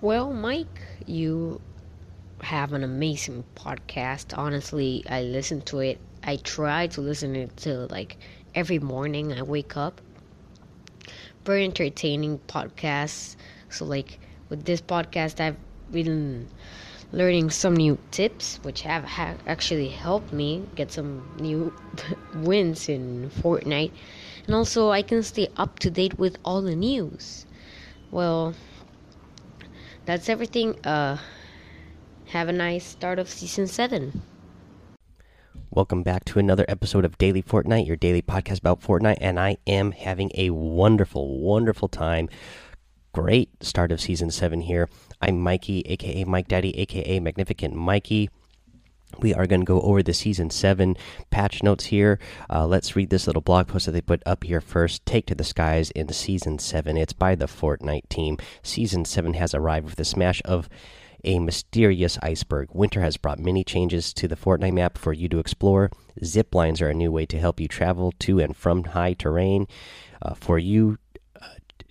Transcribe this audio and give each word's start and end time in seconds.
Well, 0.00 0.32
Mike, 0.32 0.80
you 1.06 1.60
have 2.40 2.72
an 2.72 2.84
amazing 2.84 3.42
podcast. 3.56 4.36
Honestly, 4.38 5.02
I 5.10 5.22
listen 5.22 5.60
to 5.62 5.80
it. 5.80 5.98
I 6.22 6.36
try 6.36 6.86
to 6.86 7.00
listen 7.00 7.34
to 7.34 7.40
it 7.40 7.56
to 7.58 7.86
like 7.86 8.16
every 8.54 8.78
morning 8.78 9.32
I 9.32 9.42
wake 9.42 9.76
up. 9.76 10.00
Very 11.44 11.64
entertaining 11.64 12.38
podcasts. 12.46 13.34
So 13.70 13.86
like 13.86 14.20
with 14.48 14.64
this 14.66 14.80
podcast, 14.80 15.40
I've 15.40 15.56
been 15.90 16.46
learning 17.10 17.50
some 17.50 17.74
new 17.74 17.98
tips, 18.12 18.60
which 18.62 18.82
have 18.82 19.02
ha- 19.02 19.34
actually 19.48 19.88
helped 19.88 20.32
me 20.32 20.64
get 20.76 20.92
some 20.92 21.28
new 21.40 21.74
wins 22.36 22.88
in 22.88 23.30
Fortnite, 23.30 23.90
and 24.46 24.54
also 24.54 24.90
I 24.90 25.02
can 25.02 25.24
stay 25.24 25.48
up 25.56 25.80
to 25.80 25.90
date 25.90 26.20
with 26.20 26.38
all 26.44 26.62
the 26.62 26.76
news. 26.76 27.46
Well, 28.12 28.54
that's 30.08 30.30
everything. 30.30 30.74
Uh, 30.86 31.18
have 32.28 32.48
a 32.48 32.52
nice 32.52 32.86
start 32.86 33.18
of 33.18 33.28
season 33.28 33.66
seven. 33.66 34.22
Welcome 35.68 36.02
back 36.02 36.24
to 36.24 36.38
another 36.38 36.64
episode 36.66 37.04
of 37.04 37.18
Daily 37.18 37.42
Fortnite, 37.42 37.86
your 37.86 37.96
daily 37.96 38.22
podcast 38.22 38.60
about 38.60 38.80
Fortnite, 38.80 39.18
and 39.20 39.38
I 39.38 39.58
am 39.66 39.92
having 39.92 40.30
a 40.34 40.48
wonderful, 40.48 41.40
wonderful 41.40 41.88
time. 41.88 42.30
Great 43.12 43.50
start 43.62 43.92
of 43.92 44.00
season 44.00 44.30
seven 44.30 44.62
here. 44.62 44.88
I'm 45.20 45.42
Mikey, 45.42 45.82
aka 45.84 46.24
Mike 46.24 46.48
Daddy, 46.48 46.74
aka 46.78 47.20
Magnificent 47.20 47.74
Mikey. 47.74 48.30
We 49.18 49.34
are 49.34 49.46
going 49.46 49.62
to 49.62 49.66
go 49.66 49.80
over 49.80 50.02
the 50.02 50.12
season 50.14 50.50
seven 50.50 50.96
patch 51.30 51.62
notes 51.62 51.86
here. 51.86 52.18
Uh, 52.50 52.66
let's 52.66 52.94
read 52.94 53.10
this 53.10 53.26
little 53.26 53.42
blog 53.42 53.66
post 53.66 53.86
that 53.86 53.92
they 53.92 54.00
put 54.00 54.22
up 54.26 54.44
here 54.44 54.60
first. 54.60 55.04
Take 55.06 55.26
to 55.26 55.34
the 55.34 55.44
skies 55.44 55.90
in 55.92 56.12
season 56.12 56.58
seven. 56.58 56.96
It's 56.96 57.12
by 57.12 57.34
the 57.34 57.46
Fortnite 57.46 58.08
team. 58.08 58.38
Season 58.62 59.04
seven 59.04 59.34
has 59.34 59.54
arrived 59.54 59.90
with 59.90 59.98
a 59.98 60.04
smash 60.04 60.40
of 60.44 60.68
a 61.24 61.38
mysterious 61.40 62.18
iceberg. 62.22 62.68
Winter 62.72 63.00
has 63.00 63.16
brought 63.16 63.38
many 63.40 63.64
changes 63.64 64.12
to 64.14 64.28
the 64.28 64.36
Fortnite 64.36 64.72
map 64.72 64.96
for 64.96 65.12
you 65.12 65.28
to 65.28 65.38
explore. 65.40 65.90
Zip 66.24 66.54
lines 66.54 66.80
are 66.80 66.88
a 66.88 66.94
new 66.94 67.10
way 67.10 67.26
to 67.26 67.40
help 67.40 67.58
you 67.58 67.66
travel 67.66 68.12
to 68.20 68.38
and 68.38 68.56
from 68.56 68.84
high 68.84 69.14
terrain. 69.14 69.66
Uh, 70.22 70.34
for 70.34 70.58
you 70.58 70.98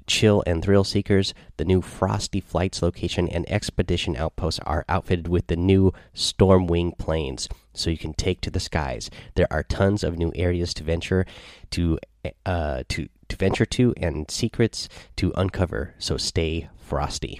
chill 0.08 0.44
and 0.47 0.63
thrill 0.63 0.83
seekers, 0.83 1.33
the 1.58 1.66
new 1.66 1.81
Frosty 1.81 2.39
Flights 2.39 2.81
location 2.81 3.27
and 3.27 3.50
expedition 3.50 4.16
outposts 4.16 4.59
are 4.66 4.86
outfitted 4.89 5.27
with 5.27 5.47
the 5.47 5.55
new 5.55 5.94
Stormwing 6.16 6.97
planes, 6.97 7.47
so 7.73 7.89
you 7.89 7.97
can 7.97 8.14
take 8.14 8.41
to 8.41 8.49
the 8.49 8.59
skies. 8.59 9.09
There 9.36 9.52
are 9.52 9.64
tons 9.64 10.03
of 10.03 10.17
new 10.17 10.31
areas 10.36 10.73
to 10.75 10.83
venture 10.83 11.25
to 11.72 11.99
uh, 12.45 12.83
to 12.89 13.08
to 13.27 13.36
venture 13.36 13.66
to 13.66 13.94
and 13.97 14.30
secrets 14.31 14.89
to 15.17 15.33
uncover. 15.36 15.94
So 15.99 16.17
stay 16.17 16.69
frosty. 16.77 17.39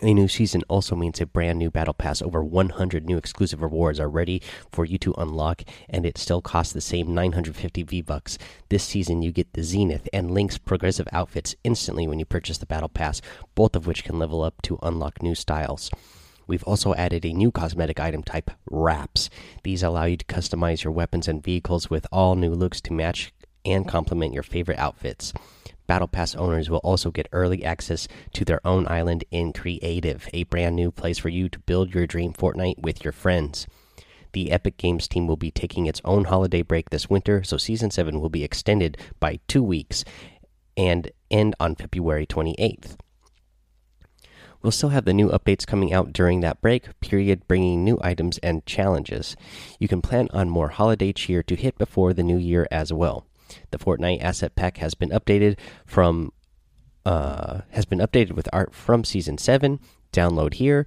A 0.00 0.14
new 0.14 0.28
season 0.28 0.62
also 0.68 0.94
means 0.94 1.20
a 1.20 1.26
brand 1.26 1.58
new 1.58 1.72
battle 1.72 1.92
pass. 1.92 2.22
Over 2.22 2.44
100 2.44 3.04
new 3.04 3.16
exclusive 3.16 3.60
rewards 3.60 3.98
are 3.98 4.08
ready 4.08 4.40
for 4.70 4.84
you 4.84 4.96
to 4.98 5.12
unlock, 5.18 5.62
and 5.88 6.06
it 6.06 6.16
still 6.16 6.40
costs 6.40 6.72
the 6.72 6.80
same 6.80 7.12
950 7.12 7.82
V 7.82 8.02
bucks. 8.02 8.38
This 8.68 8.84
season, 8.84 9.22
you 9.22 9.32
get 9.32 9.54
the 9.54 9.64
Zenith 9.64 10.08
and 10.12 10.30
Lynx 10.30 10.56
progressive 10.56 11.08
outfits 11.12 11.56
instantly 11.64 12.06
when 12.06 12.20
you 12.20 12.24
purchase 12.24 12.58
the 12.58 12.66
battle 12.66 12.88
pass, 12.88 13.20
both 13.56 13.74
of 13.74 13.88
which 13.88 14.04
can 14.04 14.20
level 14.20 14.42
up 14.42 14.62
to 14.62 14.78
unlock 14.84 15.20
new 15.20 15.34
styles. 15.34 15.90
We've 16.46 16.62
also 16.62 16.94
added 16.94 17.24
a 17.24 17.32
new 17.32 17.50
cosmetic 17.50 17.98
item 17.98 18.22
type, 18.22 18.52
wraps. 18.70 19.28
These 19.64 19.82
allow 19.82 20.04
you 20.04 20.16
to 20.16 20.24
customize 20.26 20.84
your 20.84 20.92
weapons 20.92 21.26
and 21.26 21.42
vehicles 21.42 21.90
with 21.90 22.06
all 22.12 22.36
new 22.36 22.54
looks 22.54 22.80
to 22.82 22.92
match 22.92 23.32
and 23.64 23.88
complement 23.88 24.32
your 24.32 24.44
favorite 24.44 24.78
outfits. 24.78 25.32
Battle 25.88 26.06
Pass 26.06 26.36
owners 26.36 26.68
will 26.68 26.78
also 26.78 27.10
get 27.10 27.28
early 27.32 27.64
access 27.64 28.06
to 28.34 28.44
their 28.44 28.60
own 28.64 28.86
island 28.86 29.24
in 29.30 29.54
Creative, 29.54 30.28
a 30.34 30.44
brand 30.44 30.76
new 30.76 30.92
place 30.92 31.16
for 31.16 31.30
you 31.30 31.48
to 31.48 31.58
build 31.60 31.94
your 31.94 32.06
dream 32.06 32.34
Fortnite 32.34 32.78
with 32.78 33.02
your 33.02 33.12
friends. 33.12 33.66
The 34.34 34.52
Epic 34.52 34.76
Games 34.76 35.08
team 35.08 35.26
will 35.26 35.38
be 35.38 35.50
taking 35.50 35.86
its 35.86 36.02
own 36.04 36.26
holiday 36.26 36.60
break 36.60 36.90
this 36.90 37.08
winter, 37.08 37.42
so 37.42 37.56
Season 37.56 37.90
7 37.90 38.20
will 38.20 38.28
be 38.28 38.44
extended 38.44 38.98
by 39.18 39.40
two 39.48 39.62
weeks 39.62 40.04
and 40.76 41.10
end 41.30 41.56
on 41.58 41.74
February 41.74 42.26
28th. 42.26 42.96
We'll 44.60 44.72
still 44.72 44.90
have 44.90 45.06
the 45.06 45.14
new 45.14 45.30
updates 45.30 45.66
coming 45.66 45.94
out 45.94 46.12
during 46.12 46.40
that 46.40 46.60
break 46.60 47.00
period, 47.00 47.48
bringing 47.48 47.82
new 47.82 47.96
items 48.02 48.36
and 48.38 48.66
challenges. 48.66 49.36
You 49.78 49.88
can 49.88 50.02
plan 50.02 50.28
on 50.34 50.50
more 50.50 50.68
holiday 50.68 51.14
cheer 51.14 51.42
to 51.44 51.56
hit 51.56 51.78
before 51.78 52.12
the 52.12 52.22
new 52.22 52.36
year 52.36 52.68
as 52.70 52.92
well. 52.92 53.24
The 53.70 53.78
Fortnite 53.78 54.22
asset 54.22 54.54
pack 54.54 54.78
has 54.78 54.94
been 54.94 55.10
updated 55.10 55.58
from 55.86 56.32
uh, 57.04 57.60
has 57.70 57.84
been 57.84 58.00
updated 58.00 58.32
with 58.32 58.48
art 58.52 58.74
from 58.74 59.04
season 59.04 59.38
seven. 59.38 59.80
Download 60.12 60.54
here 60.54 60.86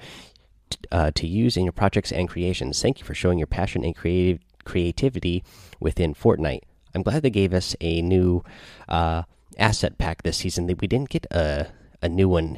uh, 0.91 1.11
to 1.15 1.27
use 1.27 1.57
in 1.57 1.63
your 1.63 1.71
projects 1.71 2.11
and 2.11 2.29
creations. 2.29 2.81
Thank 2.81 2.99
you 2.99 3.05
for 3.05 3.13
showing 3.13 3.37
your 3.37 3.47
passion 3.47 3.83
and 3.83 3.95
creative 3.95 4.39
creativity 4.63 5.43
within 5.79 6.13
Fortnite. 6.13 6.61
I'm 6.93 7.03
glad 7.03 7.23
they 7.23 7.29
gave 7.29 7.53
us 7.53 7.75
a 7.81 8.01
new 8.01 8.43
uh, 8.87 9.23
asset 9.57 9.97
pack 9.97 10.23
this 10.23 10.37
season. 10.37 10.67
We 10.67 10.87
didn't 10.87 11.09
get 11.09 11.25
a 11.31 11.67
a 12.01 12.09
new 12.09 12.27
one 12.27 12.57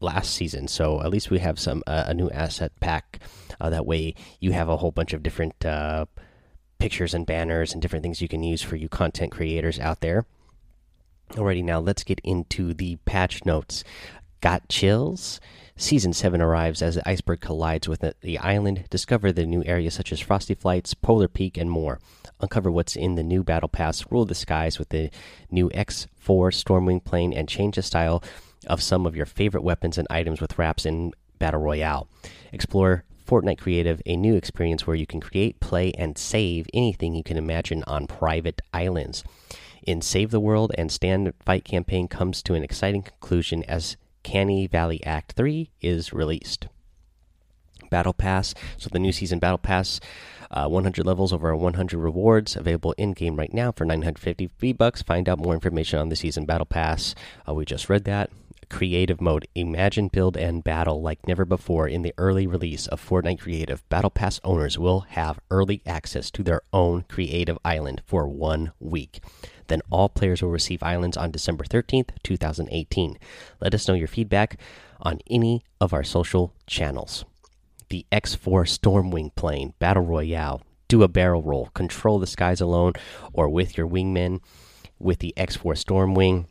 last 0.00 0.34
season, 0.34 0.68
so 0.68 1.02
at 1.02 1.10
least 1.10 1.30
we 1.30 1.38
have 1.38 1.58
some 1.58 1.82
uh, 1.86 2.04
a 2.06 2.14
new 2.14 2.30
asset 2.30 2.72
pack. 2.80 3.20
Uh, 3.60 3.70
that 3.70 3.86
way, 3.86 4.14
you 4.38 4.52
have 4.52 4.68
a 4.68 4.76
whole 4.76 4.90
bunch 4.90 5.12
of 5.12 5.22
different 5.22 5.64
uh, 5.64 6.06
pictures 6.80 7.14
and 7.14 7.26
banners 7.26 7.72
and 7.72 7.80
different 7.80 8.02
things 8.02 8.20
you 8.20 8.26
can 8.26 8.42
use 8.42 8.62
for 8.62 8.74
you 8.74 8.88
content 8.88 9.30
creators 9.30 9.78
out 9.78 10.00
there. 10.00 10.26
Alrighty, 11.32 11.62
now 11.62 11.78
let's 11.78 12.02
get 12.02 12.20
into 12.24 12.74
the 12.74 12.96
patch 13.04 13.44
notes. 13.44 13.84
Got 14.40 14.68
chills? 14.68 15.38
Season 15.76 16.12
7 16.12 16.40
arrives 16.40 16.82
as 16.82 16.96
the 16.96 17.08
iceberg 17.08 17.40
collides 17.40 17.88
with 17.88 18.04
the 18.20 18.38
island. 18.38 18.84
Discover 18.90 19.32
the 19.32 19.46
new 19.46 19.62
areas 19.64 19.94
such 19.94 20.12
as 20.12 20.20
Frosty 20.20 20.54
Flights, 20.54 20.92
Polar 20.94 21.28
Peak, 21.28 21.56
and 21.56 21.70
more. 21.70 22.00
Uncover 22.40 22.70
what's 22.70 22.96
in 22.96 23.14
the 23.14 23.22
new 23.22 23.44
Battle 23.44 23.68
Pass, 23.68 24.10
rule 24.10 24.24
the 24.24 24.34
skies 24.34 24.78
with 24.78 24.88
the 24.88 25.10
new 25.50 25.70
X4 25.70 26.08
Stormwing 26.26 27.04
plane, 27.04 27.32
and 27.32 27.48
change 27.48 27.76
the 27.76 27.82
style 27.82 28.22
of 28.66 28.82
some 28.82 29.06
of 29.06 29.14
your 29.14 29.26
favorite 29.26 29.62
weapons 29.62 29.96
and 29.96 30.06
items 30.10 30.40
with 30.40 30.58
wraps 30.58 30.84
in 30.84 31.12
Battle 31.38 31.60
Royale. 31.60 32.08
Explore 32.52 33.04
Fortnite 33.30 33.60
Creative, 33.60 34.02
a 34.06 34.16
new 34.16 34.34
experience 34.34 34.88
where 34.88 34.96
you 34.96 35.06
can 35.06 35.20
create, 35.20 35.60
play, 35.60 35.92
and 35.92 36.18
save 36.18 36.66
anything 36.74 37.14
you 37.14 37.22
can 37.22 37.36
imagine 37.36 37.84
on 37.86 38.08
private 38.08 38.60
islands. 38.74 39.22
In 39.84 40.02
Save 40.02 40.32
the 40.32 40.40
World 40.40 40.72
and 40.76 40.90
Stand 40.90 41.32
Fight 41.38 41.64
campaign 41.64 42.08
comes 42.08 42.42
to 42.42 42.54
an 42.54 42.64
exciting 42.64 43.02
conclusion 43.02 43.62
as 43.68 43.96
Canny 44.24 44.66
Valley 44.66 45.00
Act 45.04 45.34
3 45.36 45.70
is 45.80 46.12
released. 46.12 46.66
Battle 47.88 48.12
Pass. 48.12 48.52
So 48.76 48.88
the 48.90 48.98
new 48.98 49.12
season 49.12 49.38
Battle 49.38 49.58
Pass, 49.58 50.00
uh, 50.50 50.66
100 50.66 51.06
levels 51.06 51.32
over 51.32 51.54
100 51.54 51.96
rewards 52.00 52.56
available 52.56 52.96
in 52.98 53.12
game 53.12 53.36
right 53.36 53.54
now 53.54 53.70
for 53.70 53.84
950 53.84 54.50
V 54.58 54.72
bucks. 54.72 55.02
Find 55.02 55.28
out 55.28 55.38
more 55.38 55.54
information 55.54 56.00
on 56.00 56.08
the 56.08 56.16
season 56.16 56.46
Battle 56.46 56.66
Pass. 56.66 57.14
Uh, 57.48 57.54
we 57.54 57.64
just 57.64 57.88
read 57.88 58.02
that 58.06 58.28
creative 58.70 59.20
mode. 59.20 59.46
Imagine, 59.54 60.08
build, 60.08 60.36
and 60.36 60.64
battle 60.64 61.02
like 61.02 61.26
never 61.26 61.44
before 61.44 61.86
in 61.86 62.02
the 62.02 62.14
early 62.16 62.46
release 62.46 62.86
of 62.86 63.06
Fortnite 63.06 63.40
Creative. 63.40 63.86
Battle 63.88 64.10
Pass 64.10 64.40
owners 64.42 64.78
will 64.78 65.00
have 65.00 65.40
early 65.50 65.82
access 65.84 66.30
to 66.30 66.42
their 66.42 66.62
own 66.72 67.04
creative 67.08 67.58
island 67.64 68.00
for 68.06 68.26
one 68.28 68.72
week. 68.80 69.22
Then 69.66 69.82
all 69.90 70.08
players 70.08 70.42
will 70.42 70.50
receive 70.50 70.82
islands 70.82 71.16
on 71.16 71.30
December 71.30 71.64
13th, 71.64 72.10
2018. 72.22 73.18
Let 73.60 73.74
us 73.74 73.86
know 73.86 73.94
your 73.94 74.08
feedback 74.08 74.58
on 75.00 75.20
any 75.28 75.62
of 75.80 75.92
our 75.92 76.04
social 76.04 76.54
channels. 76.66 77.24
The 77.88 78.06
X4 78.12 78.66
Stormwing 78.66 79.34
plane, 79.34 79.74
Battle 79.78 80.04
Royale, 80.04 80.62
do 80.88 81.02
a 81.02 81.08
barrel 81.08 81.42
roll, 81.42 81.66
control 81.74 82.18
the 82.18 82.26
skies 82.26 82.60
alone 82.60 82.94
or 83.32 83.48
with 83.48 83.76
your 83.76 83.86
wingmen 83.86 84.40
with 84.98 85.20
the 85.20 85.32
X4 85.36 85.74
Stormwing 85.74 86.46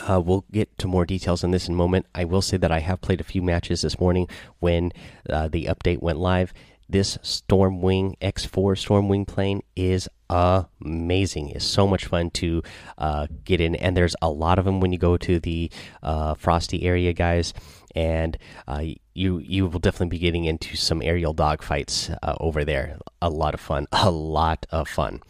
uh, 0.00 0.20
we'll 0.20 0.44
get 0.50 0.76
to 0.78 0.88
more 0.88 1.04
details 1.04 1.44
on 1.44 1.50
this 1.50 1.68
in 1.68 1.74
a 1.74 1.76
moment. 1.76 2.06
I 2.14 2.24
will 2.24 2.42
say 2.42 2.56
that 2.56 2.72
I 2.72 2.80
have 2.80 3.00
played 3.00 3.20
a 3.20 3.24
few 3.24 3.42
matches 3.42 3.82
this 3.82 4.00
morning 4.00 4.28
when 4.60 4.92
uh, 5.28 5.48
the 5.48 5.66
update 5.66 6.00
went 6.00 6.18
live. 6.18 6.52
This 6.88 7.16
Stormwing 7.18 8.18
X4 8.20 8.76
Stormwing 8.76 9.26
plane 9.26 9.62
is 9.76 10.08
amazing. 10.28 11.50
It's 11.50 11.64
so 11.64 11.86
much 11.86 12.06
fun 12.06 12.30
to 12.32 12.62
uh, 12.98 13.28
get 13.44 13.60
in, 13.60 13.74
and 13.76 13.96
there's 13.96 14.16
a 14.20 14.28
lot 14.28 14.58
of 14.58 14.64
them 14.64 14.80
when 14.80 14.92
you 14.92 14.98
go 14.98 15.16
to 15.16 15.40
the 15.40 15.70
uh, 16.02 16.34
Frosty 16.34 16.82
area, 16.82 17.12
guys. 17.12 17.54
And 17.94 18.36
uh, 18.66 18.84
you 19.14 19.38
you 19.38 19.66
will 19.66 19.78
definitely 19.78 20.08
be 20.08 20.18
getting 20.18 20.44
into 20.44 20.76
some 20.76 21.02
aerial 21.02 21.34
dogfights 21.34 22.16
uh, 22.22 22.34
over 22.40 22.64
there. 22.64 22.98
A 23.20 23.28
lot 23.28 23.54
of 23.54 23.60
fun. 23.60 23.86
A 23.92 24.10
lot 24.10 24.66
of 24.70 24.88
fun. 24.88 25.20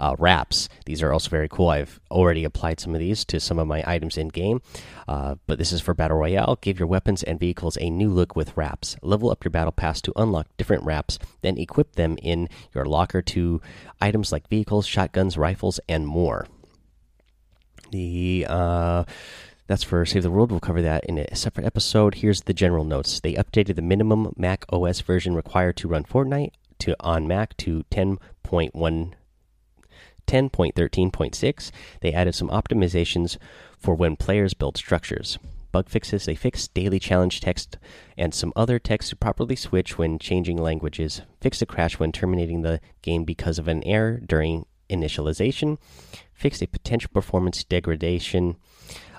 Uh, 0.00 0.16
wraps. 0.18 0.68
These 0.86 1.02
are 1.02 1.12
also 1.12 1.28
very 1.28 1.48
cool. 1.48 1.68
I've 1.68 2.00
already 2.10 2.44
applied 2.44 2.80
some 2.80 2.94
of 2.94 3.00
these 3.00 3.24
to 3.26 3.40
some 3.40 3.58
of 3.58 3.66
my 3.66 3.84
items 3.86 4.16
in 4.16 4.28
game. 4.28 4.62
Uh, 5.06 5.36
but 5.46 5.58
this 5.58 5.72
is 5.72 5.80
for 5.80 5.94
Battle 5.94 6.16
Royale. 6.16 6.58
Give 6.60 6.78
your 6.78 6.88
weapons 6.88 7.22
and 7.22 7.38
vehicles 7.38 7.76
a 7.80 7.90
new 7.90 8.10
look 8.10 8.36
with 8.36 8.56
wraps. 8.56 8.96
Level 9.02 9.30
up 9.30 9.44
your 9.44 9.50
Battle 9.50 9.72
Pass 9.72 10.00
to 10.02 10.12
unlock 10.16 10.48
different 10.56 10.84
wraps, 10.84 11.18
then 11.42 11.58
equip 11.58 11.96
them 11.96 12.16
in 12.22 12.48
your 12.74 12.86
locker 12.86 13.22
to 13.22 13.60
items 14.00 14.32
like 14.32 14.48
vehicles, 14.48 14.86
shotguns, 14.86 15.36
rifles, 15.36 15.78
and 15.88 16.06
more. 16.06 16.46
The 17.90 18.46
uh, 18.48 19.04
that's 19.66 19.82
for 19.82 20.04
Save 20.04 20.22
the 20.22 20.30
World. 20.30 20.50
We'll 20.50 20.60
cover 20.60 20.82
that 20.82 21.04
in 21.04 21.18
a 21.18 21.34
separate 21.34 21.66
episode. 21.66 22.16
Here's 22.16 22.42
the 22.42 22.54
general 22.54 22.84
notes. 22.84 23.20
They 23.20 23.34
updated 23.34 23.76
the 23.76 23.82
minimum 23.82 24.32
Mac 24.36 24.64
OS 24.68 25.00
version 25.00 25.34
required 25.34 25.76
to 25.78 25.88
run 25.88 26.04
Fortnite 26.04 26.52
to 26.80 26.94
on 27.00 27.26
Mac 27.26 27.56
to 27.58 27.84
10.1 27.90 29.12
10.13.6. 30.26 31.70
They 32.00 32.12
added 32.12 32.34
some 32.34 32.48
optimizations 32.48 33.36
for 33.78 33.94
when 33.94 34.16
players 34.16 34.54
build 34.54 34.76
structures. 34.76 35.38
Bug 35.72 35.88
fixes, 35.88 36.24
they 36.24 36.34
fixed 36.34 36.74
daily 36.74 36.98
challenge 36.98 37.40
text 37.40 37.78
and 38.16 38.34
some 38.34 38.52
other 38.56 38.78
text 38.78 39.10
to 39.10 39.16
properly 39.16 39.56
switch 39.56 39.98
when 39.98 40.18
changing 40.18 40.56
languages, 40.56 41.22
fixed 41.40 41.62
a 41.62 41.66
crash 41.66 41.98
when 41.98 42.12
terminating 42.12 42.62
the 42.62 42.80
game 43.02 43.24
because 43.24 43.58
of 43.58 43.68
an 43.68 43.84
error 43.84 44.18
during 44.24 44.66
initialization, 44.88 45.78
fixed 46.36 46.62
a 46.62 46.66
potential 46.66 47.10
performance 47.12 47.64
degradation 47.64 48.56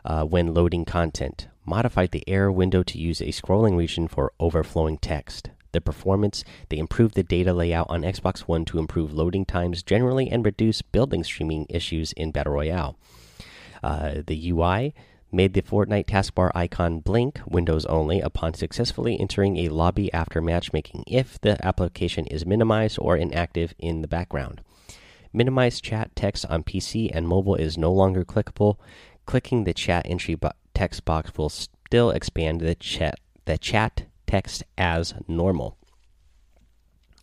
uh, 0.06 0.24
when 0.24 0.54
loading 0.54 0.86
content, 0.86 1.48
modified 1.66 2.12
the 2.12 2.24
error 2.28 2.52
window 2.52 2.84
to 2.84 2.98
use 2.98 3.20
a 3.20 3.26
scrolling 3.26 3.76
region 3.78 4.08
for 4.08 4.32
overflowing 4.40 4.98
text. 4.98 5.50
The 5.74 5.82
performance, 5.82 6.44
they 6.70 6.78
improved 6.78 7.16
the 7.16 7.24
data 7.24 7.54
layout 7.54 7.88
on 7.90 8.04
Xbox 8.04 8.42
One 8.42 8.64
to 8.66 8.80
improve 8.80 9.14
loading 9.14 9.46
times 9.46 9.84
generally 9.84 10.30
and 10.30 10.46
reduce 10.46 10.82
building 10.82 11.24
streaming 11.24 11.66
issues 11.70 12.14
in 12.14 12.32
Battle 12.32 12.54
Royale. 12.54 12.98
Uh, 13.84 14.22
the 14.26 14.52
UI 14.52 14.94
made 15.32 15.54
the 15.54 15.62
Fortnite 15.62 16.06
taskbar 16.06 16.52
icon 16.56 17.00
blink 17.00 17.42
Windows 17.46 17.86
only 17.88 18.22
upon 18.22 18.54
successfully 18.54 19.20
entering 19.20 19.58
a 19.58 19.70
lobby 19.70 20.12
after 20.14 20.42
matchmaking 20.42 21.04
if 21.06 21.40
the 21.42 21.64
application 21.66 22.26
is 22.28 22.46
minimized 22.46 22.98
or 23.00 23.18
inactive 23.18 23.74
in 23.78 24.02
the 24.02 24.08
background. 24.08 24.62
Minimize 25.38 25.80
chat 25.80 26.16
text 26.16 26.48
on 26.50 26.64
PC 26.64 27.12
and 27.14 27.28
mobile 27.28 27.54
is 27.54 27.78
no 27.78 27.92
longer 27.92 28.26
clickable. 28.26 28.78
Clicking 29.28 29.66
the 29.66 29.74
chat 29.76 30.04
entry 30.10 30.34
bo 30.34 30.50
text 30.74 31.06
box 31.06 31.38
will 31.38 31.50
still 31.50 32.10
expand 32.10 32.60
the 32.60 32.74
chat 32.74 33.20
the 33.46 33.60
chat 33.60 34.08
text 34.26 34.64
as 34.80 35.14
normal. 35.28 35.78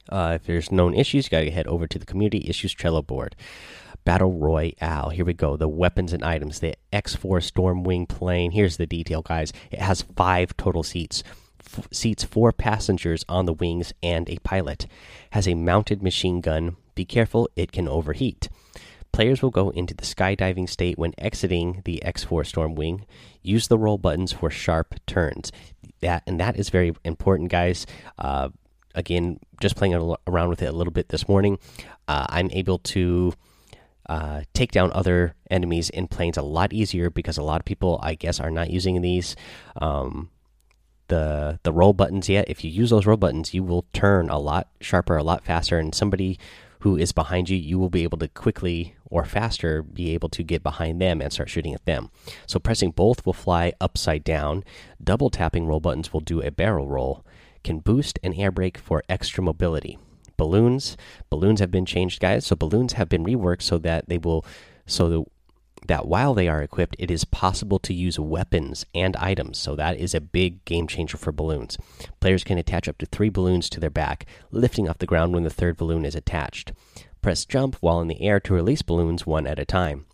Uh, 0.09 0.35
if 0.37 0.45
there's 0.45 0.71
known 0.71 0.95
issues, 0.95 1.27
you 1.27 1.31
gotta 1.31 1.51
head 1.51 1.67
over 1.67 1.89
to 1.89 1.99
the 1.99 2.07
community 2.07 2.49
issues 2.49 2.73
Trello 2.73 3.05
board. 3.05 3.35
Battle 4.05 4.31
Royale. 4.31 5.09
Here 5.09 5.25
we 5.25 5.35
go. 5.35 5.57
The 5.57 5.67
weapons 5.67 6.13
and 6.13 6.23
items. 6.23 6.61
The 6.61 6.77
X4 6.93 7.43
Stormwing 7.43 8.09
plane. 8.09 8.53
Here's 8.53 8.77
the 8.77 8.87
detail, 8.87 9.23
guys. 9.23 9.53
It 9.73 9.81
has 9.81 10.03
five 10.03 10.57
total 10.57 10.85
seats. 10.85 11.25
F 11.59 11.89
seats 11.91 12.23
four 12.23 12.53
passengers 12.53 13.25
on 13.29 13.47
the 13.47 13.55
wings 13.55 13.93
and 14.05 14.31
a 14.31 14.39
pilot. 14.45 14.87
Has 15.31 15.49
a 15.49 15.55
mounted 15.55 16.01
machine 16.01 16.41
gun. 16.41 16.77
Be 16.95 17.05
careful, 17.05 17.49
it 17.57 17.73
can 17.73 17.89
overheat. 17.89 18.49
Players 19.13 19.43
will 19.43 19.51
go 19.51 19.71
into 19.71 19.95
the 19.95 20.03
skydiving 20.03 20.69
state 20.69 20.99
when 20.99 21.15
exiting 21.19 21.83
the 21.85 22.03
X4 22.05 22.43
Stormwing. 22.43 23.05
Use 23.43 23.69
the 23.69 23.79
roll 23.79 23.97
buttons 23.97 24.33
for 24.33 24.51
sharp 24.51 24.97
turns. 25.07 25.53
That 26.01 26.25
and 26.27 26.41
that 26.41 26.57
is 26.59 26.69
very 26.69 26.95
important, 27.05 27.51
guys. 27.51 27.87
Uh, 28.19 28.49
again, 28.95 29.39
just 29.61 29.77
playing 29.77 29.95
around 30.27 30.49
with 30.49 30.63
it 30.63 30.67
a 30.67 30.73
little 30.73 30.93
bit 30.93 31.11
this 31.11 31.29
morning, 31.29 31.59
uh, 32.09 32.27
I'm 32.29 32.51
able 32.51 32.79
to 32.79 33.35
uh, 34.07 34.43
take 34.53 34.73
down 34.73 34.91
other 34.93 35.35
enemies 35.49 35.91
in 35.91 36.09
planes 36.09 36.37
a 36.37 36.43
lot 36.43 36.73
easier 36.73 37.09
because 37.09 37.39
a 37.39 37.43
lot 37.43 37.61
of 37.61 37.65
people, 37.65 38.01
I 38.03 38.17
guess, 38.17 38.41
are 38.41 38.51
not 38.51 38.71
using 38.71 39.01
these. 39.01 39.37
Um, 39.81 40.31
the 41.09 41.61
the 41.63 41.73
roll 41.73 41.93
buttons 41.93 42.29
yet. 42.29 42.49
If 42.49 42.65
you 42.65 42.71
use 42.71 42.91
those 42.91 43.07
roll 43.07 43.17
buttons, 43.17 43.55
you 43.55 43.63
will 43.63 43.85
turn 43.93 44.31
a 44.31 44.39
lot 44.39 44.69
sharper, 44.81 45.17
a 45.17 45.23
lot 45.23 45.45
faster, 45.45 45.79
and 45.79 45.95
somebody 45.95 46.39
who 46.85 46.99
is 46.99 47.13
behind 47.13 47.49
you, 47.49 47.57
you 47.57 47.79
will 47.79 47.89
be 47.89 48.03
able 48.03 48.19
to 48.19 48.29
quickly 48.29 48.95
or 49.07 49.25
faster 49.25 49.83
be 49.83 50.13
able 50.13 50.29
to 50.29 50.43
get 50.43 50.63
behind 50.63 51.01
them 51.01 51.23
and 51.23 51.33
start 51.33 51.49
shooting 51.49 51.73
at 51.73 51.87
them. 51.87 52.11
So 52.47 52.59
pressing 52.59 52.91
both 52.91 53.25
will 53.25 53.33
fly 53.33 53.73
upside 53.81 54.23
down. 54.23 54.65
Double 55.03 55.31
tapping 55.31 55.67
roll 55.67 55.81
buttons 55.81 56.13
will 56.13 56.21
do 56.21 56.43
a 56.43 56.51
barrel 56.51 56.87
roll. 56.87 57.25
Can 57.63 57.79
boost 57.79 58.19
and 58.23 58.35
air 58.35 58.51
brake 58.51 58.77
for 58.77 59.03
extra 59.09 59.43
mobility. 59.43 59.99
Balloons, 60.37 60.99
balloons 61.31 61.61
have 61.61 61.71
been 61.71 61.87
changed, 61.87 62.21
guys. 62.21 62.45
So 62.45 62.55
balloons 62.55 62.93
have 62.93 63.09
been 63.09 63.25
reworked 63.25 63.63
so 63.63 63.79
that 63.79 64.11
they 64.11 64.19
will, 64.19 64.45
so 64.85 65.09
the, 65.09 65.25
that 65.87 66.07
while 66.07 66.35
they 66.35 66.49
are 66.49 66.63
equipped, 66.63 66.97
it 66.99 67.11
is 67.11 67.25
possible 67.25 67.79
to 67.81 67.95
use 67.95 68.19
weapons 68.19 68.87
and 68.95 69.17
items. 69.17 69.59
So 69.59 69.77
that 69.77 69.99
is 69.99 70.15
a 70.15 70.21
big 70.21 70.65
game 70.65 70.87
changer 70.87 71.17
for 71.17 71.33
balloons. 71.33 71.77
Players 72.21 72.45
can 72.45 72.59
attach 72.59 72.89
up 72.89 72.99
to 72.99 73.07
three 73.07 73.29
balloons 73.29 73.69
to 73.71 73.81
their 73.81 73.91
back, 73.91 74.27
lifting 74.51 74.89
off 74.89 74.99
the 74.99 75.07
ground 75.07 75.35
when 75.35 75.45
the 75.45 75.51
third 75.51 75.77
balloon 75.77 76.05
is 76.05 76.15
attached. 76.15 76.73
Press 77.23 77.45
jump 77.45 77.77
while 77.81 78.01
in 78.01 78.09
the 78.09 78.23
air 78.23 78.41
to 78.41 78.55
release 78.55 78.83
balloons 78.83 79.27
one 79.27 79.47
at 79.47 79.59
a 79.59 79.65
time. 79.65 80.07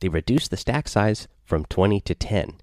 They 0.00 0.08
reduce 0.08 0.48
the 0.48 0.56
stack 0.56 0.88
size 0.88 1.28
from 1.44 1.64
20 1.66 2.00
to 2.00 2.14
10. 2.14 2.58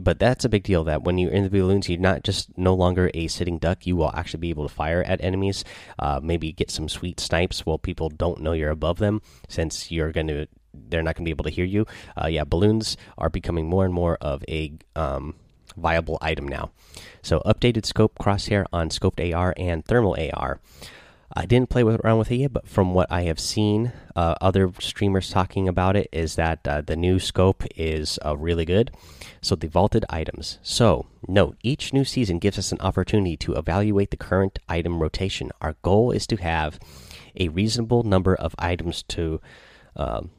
But 0.00 0.18
that's 0.18 0.44
a 0.44 0.48
big 0.48 0.64
deal 0.64 0.84
that 0.84 1.02
when 1.02 1.18
you're 1.18 1.30
in 1.30 1.44
the 1.44 1.50
balloons, 1.50 1.88
you're 1.88 1.98
not 1.98 2.24
just 2.24 2.56
no 2.56 2.74
longer 2.74 3.10
a 3.14 3.28
sitting 3.28 3.58
duck. 3.58 3.86
You 3.86 3.96
will 3.96 4.10
actually 4.14 4.40
be 4.40 4.50
able 4.50 4.66
to 4.66 4.74
fire 4.74 5.02
at 5.02 5.22
enemies, 5.22 5.62
uh, 5.98 6.20
maybe 6.22 6.52
get 6.52 6.70
some 6.70 6.88
sweet 6.88 7.20
snipes 7.20 7.66
while 7.66 7.78
people 7.78 8.08
don't 8.08 8.40
know 8.40 8.52
you're 8.52 8.70
above 8.70 8.98
them, 8.98 9.20
since 9.48 9.90
you're 9.90 10.12
going 10.12 10.28
to 10.28 10.48
they're 10.88 11.02
not 11.02 11.16
going 11.16 11.24
to 11.24 11.28
be 11.28 11.32
able 11.32 11.44
to 11.44 11.50
hear 11.50 11.64
you. 11.64 11.86
Uh, 12.20 12.26
yeah, 12.26 12.44
balloons 12.44 12.96
are 13.18 13.30
becoming 13.30 13.68
more 13.68 13.84
and 13.84 13.94
more 13.94 14.16
of 14.20 14.44
a 14.48 14.72
um, 14.96 15.34
viable 15.76 16.18
item 16.20 16.46
now. 16.46 16.70
So, 17.22 17.40
updated 17.40 17.84
scope 17.86 18.18
crosshair 18.18 18.64
on 18.72 18.88
scoped 18.90 19.34
AR 19.34 19.54
and 19.56 19.84
thermal 19.84 20.16
AR. 20.34 20.60
I 21.36 21.46
didn't 21.46 21.68
play 21.68 21.82
with, 21.82 22.00
around 22.04 22.18
with 22.18 22.30
it 22.30 22.36
yet, 22.36 22.52
but 22.52 22.68
from 22.68 22.94
what 22.94 23.10
I 23.10 23.22
have 23.22 23.40
seen, 23.40 23.92
uh, 24.14 24.36
other 24.40 24.72
streamers 24.78 25.30
talking 25.30 25.66
about 25.68 25.96
it 25.96 26.08
is 26.12 26.36
that 26.36 26.66
uh, 26.66 26.80
the 26.80 26.96
new 26.96 27.18
scope 27.18 27.64
is 27.74 28.20
uh, 28.24 28.36
really 28.36 28.64
good. 28.64 28.92
So 29.40 29.56
the 29.56 29.66
vaulted 29.66 30.04
items. 30.08 30.58
So 30.62 31.06
note, 31.26 31.56
each 31.62 31.92
new 31.92 32.04
season 32.04 32.38
gives 32.38 32.58
us 32.58 32.70
an 32.70 32.80
opportunity 32.80 33.36
to 33.38 33.54
evaluate 33.54 34.10
the 34.10 34.16
current 34.16 34.60
item 34.68 35.00
rotation. 35.00 35.50
Our 35.60 35.74
goal 35.82 36.12
is 36.12 36.26
to 36.28 36.36
have 36.36 36.78
a 37.36 37.48
reasonable 37.48 38.04
number 38.04 38.34
of 38.34 38.54
items 38.58 39.02
to 39.08 39.40
um, 39.96 40.30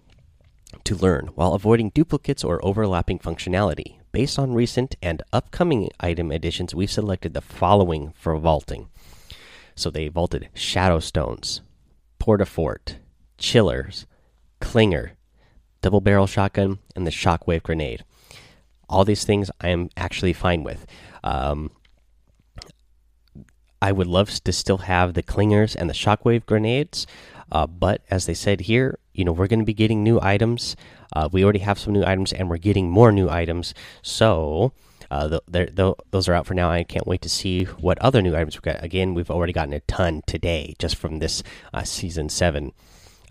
to 0.83 0.95
learn 0.95 1.27
while 1.36 1.54
avoiding 1.54 1.89
duplicates 1.89 2.44
or 2.44 2.63
overlapping 2.66 3.19
functionality. 3.19 3.98
Based 4.12 4.38
on 4.39 4.54
recent 4.54 4.95
and 5.01 5.22
upcoming 5.33 5.89
item 6.00 6.31
additions, 6.31 6.75
we've 6.75 6.92
selected 6.92 7.33
the 7.33 7.42
following 7.42 8.13
for 8.16 8.38
vaulting. 8.38 8.88
So 9.75 9.89
they 9.89 10.07
vaulted 10.07 10.50
Shadow 10.54 11.00
Stones, 11.00 11.62
Portafort, 12.19 12.95
Chillers, 13.38 14.06
Clinger, 14.62 15.12
Double 15.81 16.01
Barrel 16.01 16.27
Shotgun, 16.27 16.80
and 16.95 17.06
the 17.06 17.12
Shockwave 17.12 17.63
Grenade. 17.63 18.04
All 18.88 19.04
these 19.04 19.25
things 19.25 19.51
I 19.60 19.69
am 19.69 19.89
actually 19.98 20.33
fine 20.33 20.63
with. 20.63 20.86
Um, 21.24 21.72
I 23.82 23.91
would 23.91 24.08
love 24.08 24.29
to 24.44 24.53
still 24.53 24.79
have 24.79 25.13
the 25.13 25.24
Clingers 25.24 25.75
and 25.75 25.89
the 25.89 25.94
Shockwave 25.94 26.46
Grenades, 26.46 27.05
uh, 27.51 27.67
but 27.67 28.01
as 28.10 28.25
they 28.25 28.34
said 28.34 28.62
here, 28.62 28.98
you 29.15 29.25
know, 29.25 29.31
we're 29.31 29.48
going 29.48 29.60
to 29.60 29.65
be 29.65 29.74
getting 29.74 30.03
new 30.03 30.19
items. 30.22 30.75
Uh, 31.13 31.29
we 31.31 31.43
already 31.43 31.60
have 31.60 31.79
some 31.79 31.93
new 31.93 32.03
items, 32.03 32.34
and 32.34 32.50
we're 32.50 32.57
getting 32.57 32.89
more 32.89 33.12
new 33.12 33.29
items. 33.29 33.74
So 34.01 34.74
uh, 35.12 35.39
those 35.48 36.27
are 36.27 36.34
out 36.34 36.48
for 36.48 36.53
now. 36.53 36.69
I 36.69 36.84
can't 36.84 37.07
wait 37.07 37.22
to 37.22 37.29
see 37.29 37.63
what 37.63 37.98
other 38.00 38.22
new 38.22 38.36
items 38.36 38.55
we've 38.55 38.74
got. 38.74 38.84
Again, 38.84 39.13
we've 39.13 39.31
already 39.31 39.53
gotten 39.53 39.74
a 39.74 39.79
ton 39.81 40.22
today 40.25 40.75
just 40.79 40.95
from 40.95 41.19
this 41.19 41.43
uh, 41.74 41.84
season 41.84 42.29
seven 42.29 42.74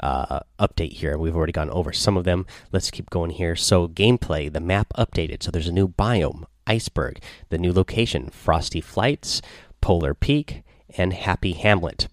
uh, 0.00 0.40
update 0.58 0.92
here. 0.92 1.18
We've 1.18 1.36
already 1.36 1.52
gone 1.52 1.70
over 1.70 1.92
some 1.92 2.16
of 2.16 2.24
them. 2.24 2.46
Let's 2.72 2.90
keep 2.90 3.10
going 3.10 3.30
here. 3.30 3.56
So, 3.56 3.88
gameplay, 3.88 4.52
the 4.52 4.60
map 4.60 4.92
updated. 4.96 5.42
So, 5.42 5.50
there's 5.50 5.68
a 5.68 5.72
new 5.72 5.88
biome, 5.88 6.44
iceberg, 6.66 7.20
the 7.50 7.58
new 7.58 7.72
location, 7.72 8.30
Frosty 8.30 8.80
Flights, 8.80 9.42
Polar 9.80 10.14
Peak, 10.14 10.62
and 10.96 11.12
Happy 11.12 11.52
Hamlet 11.52 12.08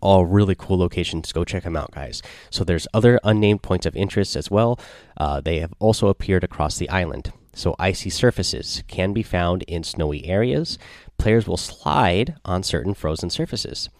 all 0.00 0.26
really 0.26 0.54
cool 0.54 0.78
locations. 0.78 1.32
Go 1.32 1.44
check 1.44 1.64
them 1.64 1.76
out, 1.76 1.92
guys. 1.92 2.22
So 2.50 2.64
there's 2.64 2.88
other 2.94 3.18
unnamed 3.24 3.62
points 3.62 3.86
of 3.86 3.96
interest 3.96 4.36
as 4.36 4.50
well. 4.50 4.78
Uh, 5.16 5.40
they 5.40 5.60
have 5.60 5.74
also 5.78 6.08
appeared 6.08 6.44
across 6.44 6.78
the 6.78 6.88
island. 6.88 7.32
So, 7.54 7.76
icy 7.78 8.08
surfaces 8.08 8.82
can 8.88 9.12
be 9.12 9.22
found 9.22 9.62
in 9.64 9.84
snowy 9.84 10.24
areas. 10.24 10.78
Players 11.18 11.46
will 11.46 11.58
slide 11.58 12.34
on 12.46 12.62
certain 12.62 12.94
frozen 12.94 13.28
surfaces. 13.28 13.90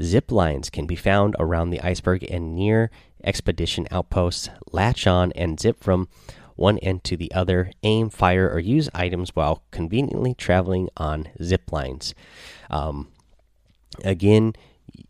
Zip 0.00 0.32
lines 0.32 0.70
can 0.70 0.86
be 0.86 0.96
found 0.96 1.36
around 1.38 1.70
the 1.70 1.82
iceberg 1.82 2.24
and 2.30 2.56
near 2.56 2.90
expedition 3.22 3.86
outposts. 3.90 4.48
Latch 4.72 5.06
on 5.06 5.32
and 5.32 5.60
zip 5.60 5.84
from 5.84 6.08
one 6.56 6.78
end 6.78 7.04
to 7.04 7.16
the 7.16 7.30
other. 7.32 7.72
Aim, 7.82 8.08
fire, 8.08 8.48
or 8.48 8.58
use 8.58 8.88
items 8.94 9.36
while 9.36 9.62
conveniently 9.70 10.32
traveling 10.34 10.88
on 10.96 11.28
zip 11.42 11.70
lines. 11.70 12.14
Um, 12.70 13.08
again, 14.02 14.54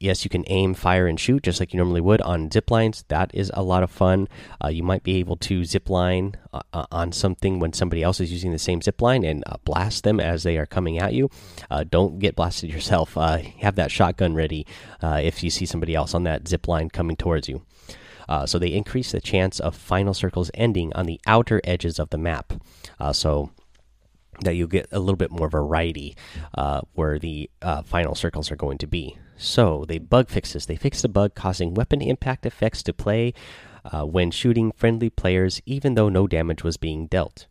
yes, 0.05 0.23
you 0.23 0.29
can 0.29 0.45
aim, 0.49 0.75
fire, 0.75 1.07
and 1.07 1.19
shoot 1.19 1.43
just 1.43 1.59
like 1.59 1.73
you 1.73 1.79
normally 1.79 2.01
would 2.01 2.21
on 2.21 2.51
zip 2.51 2.71
lines. 2.71 3.05
That 3.09 3.31
is 3.35 3.51
a 3.55 3.63
lot 3.63 3.83
of 3.83 3.91
fun. 3.91 4.29
Uh, 4.63 4.69
you 4.69 4.83
might 4.83 5.03
be 5.03 5.17
able 5.17 5.37
to 5.39 5.65
zip 5.65 5.89
line 5.89 6.35
uh, 6.53 6.61
uh, 6.75 6.87
on 6.93 7.11
something 7.11 7.59
when 7.59 7.73
somebody 7.73 8.03
else 8.03 8.21
is 8.21 8.31
using 8.31 8.53
the 8.53 8.59
same 8.59 8.83
zip 8.83 9.01
line 9.01 9.25
and 9.25 9.43
uh, 9.47 9.57
blast 9.65 10.05
them 10.05 10.21
as 10.21 10.43
they 10.43 10.59
are 10.59 10.67
coming 10.67 10.99
at 10.99 11.15
you. 11.15 11.31
Uh, 11.71 11.85
don't 11.89 12.19
get 12.19 12.37
blasted 12.37 12.71
yourself. 12.71 13.17
Uh, 13.17 13.39
have 13.61 13.77
that 13.77 13.91
shotgun 13.91 14.35
ready 14.35 14.67
if 15.03 15.43
you 15.43 15.51
see 15.51 15.67
somebody 15.67 15.95
else 15.95 16.15
on 16.15 16.25
that 16.25 16.47
zip 16.47 16.69
line 16.69 16.91
coming 16.91 17.17
towards 17.17 17.49
you. 17.49 17.63
So 18.47 18.59
they 18.59 18.73
increase 18.73 19.13
the 19.13 19.21
chance 19.21 19.59
of 19.59 19.75
final 19.75 20.15
circles 20.15 20.51
ending 20.55 20.93
on 20.95 21.07
the 21.07 21.21
outer 21.27 21.61
edges 21.65 21.99
of 21.99 22.11
the 22.11 22.19
map. 22.19 22.53
So 23.13 23.51
that 24.41 24.55
you 24.57 24.67
get 24.67 24.89
a 24.93 24.99
little 24.99 25.17
bit 25.17 25.31
more 25.31 25.49
variety 25.49 26.17
where 26.95 27.19
the 27.19 27.49
final 27.85 28.15
circles 28.15 28.51
are 28.51 28.57
going 28.57 28.79
to 28.79 28.87
be. 28.87 29.17
So 29.37 29.85
they 29.87 29.99
bug 29.99 30.29
fixes. 30.29 30.67
They 30.67 30.77
fix 30.77 31.03
the 31.03 31.09
bug 31.09 31.35
causing 31.35 31.75
weapon 31.75 32.01
impact 32.01 32.47
effects 32.47 32.83
to 32.85 32.93
play 32.93 33.35
uh, 33.85 34.05
when 34.05 34.31
shooting 34.31 34.73
friendly 34.73 35.11
players, 35.11 35.61
even 35.67 35.95
though 35.95 36.09
no 36.09 36.27
damage 36.27 36.63
was 36.63 36.77
being 36.77 37.07
dealt. 37.07 37.47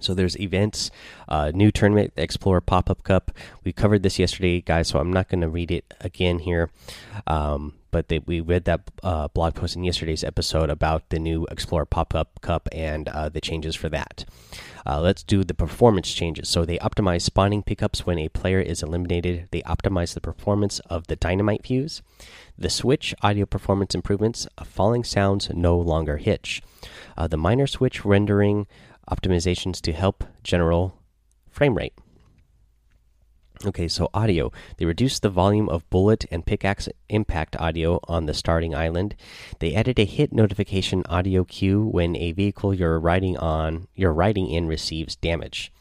So 0.00 0.12
there's 0.12 0.38
events, 0.38 0.90
uh, 1.28 1.50
new 1.54 1.70
tournament, 1.70 2.12
Explorer 2.16 2.60
Pop 2.60 2.90
Up 2.90 3.02
Cup. 3.04 3.30
We 3.64 3.72
covered 3.72 4.02
this 4.02 4.18
yesterday, 4.18 4.60
guys, 4.60 4.88
so 4.88 4.98
I'm 4.98 5.12
not 5.12 5.28
going 5.28 5.40
to 5.40 5.48
read 5.48 5.70
it 5.70 5.94
again 6.00 6.40
here. 6.40 6.70
Um, 7.26 7.74
but 7.94 8.08
they, 8.08 8.18
we 8.18 8.40
read 8.40 8.64
that 8.64 8.90
uh, 9.04 9.28
blog 9.28 9.54
post 9.54 9.76
in 9.76 9.84
yesterday's 9.84 10.24
episode 10.24 10.68
about 10.68 11.10
the 11.10 11.18
new 11.20 11.46
Explorer 11.48 11.86
Pop 11.86 12.12
Up 12.12 12.40
Cup 12.40 12.68
and 12.72 13.08
uh, 13.08 13.28
the 13.28 13.40
changes 13.40 13.76
for 13.76 13.88
that. 13.88 14.24
Uh, 14.84 15.00
let's 15.00 15.22
do 15.22 15.44
the 15.44 15.54
performance 15.54 16.12
changes. 16.12 16.48
So 16.48 16.64
they 16.64 16.76
optimize 16.78 17.22
spawning 17.22 17.62
pickups 17.62 18.04
when 18.04 18.18
a 18.18 18.28
player 18.30 18.58
is 18.58 18.82
eliminated. 18.82 19.46
They 19.52 19.62
optimize 19.62 20.12
the 20.12 20.20
performance 20.20 20.80
of 20.90 21.06
the 21.06 21.14
dynamite 21.14 21.64
fuse. 21.64 22.02
The 22.58 22.68
switch 22.68 23.14
audio 23.22 23.46
performance 23.46 23.94
improvements. 23.94 24.48
falling 24.64 25.04
sounds 25.04 25.48
no 25.54 25.78
longer 25.78 26.16
hitch. 26.16 26.62
Uh, 27.16 27.28
the 27.28 27.36
minor 27.36 27.68
switch 27.68 28.04
rendering 28.04 28.66
optimizations 29.08 29.80
to 29.82 29.92
help 29.92 30.24
general 30.42 30.98
frame 31.48 31.76
rate. 31.76 31.94
Okay, 33.64 33.88
so 33.88 34.10
audio. 34.12 34.50
They 34.76 34.84
reduced 34.84 35.22
the 35.22 35.30
volume 35.30 35.68
of 35.68 35.88
bullet 35.88 36.26
and 36.30 36.44
pickaxe 36.44 36.88
impact 37.08 37.56
audio 37.56 38.00
on 38.08 38.26
the 38.26 38.34
starting 38.34 38.74
island. 38.74 39.14
They 39.60 39.74
added 39.74 39.98
a 39.98 40.04
hit 40.04 40.32
notification 40.32 41.04
audio 41.08 41.44
cue 41.44 41.82
when 41.82 42.16
a 42.16 42.32
vehicle 42.32 42.74
you're 42.74 42.98
riding 42.98 43.36
on 43.38 43.86
you're 43.94 44.12
riding 44.12 44.50
in 44.50 44.66
receives 44.66 45.16
damage. 45.16 45.72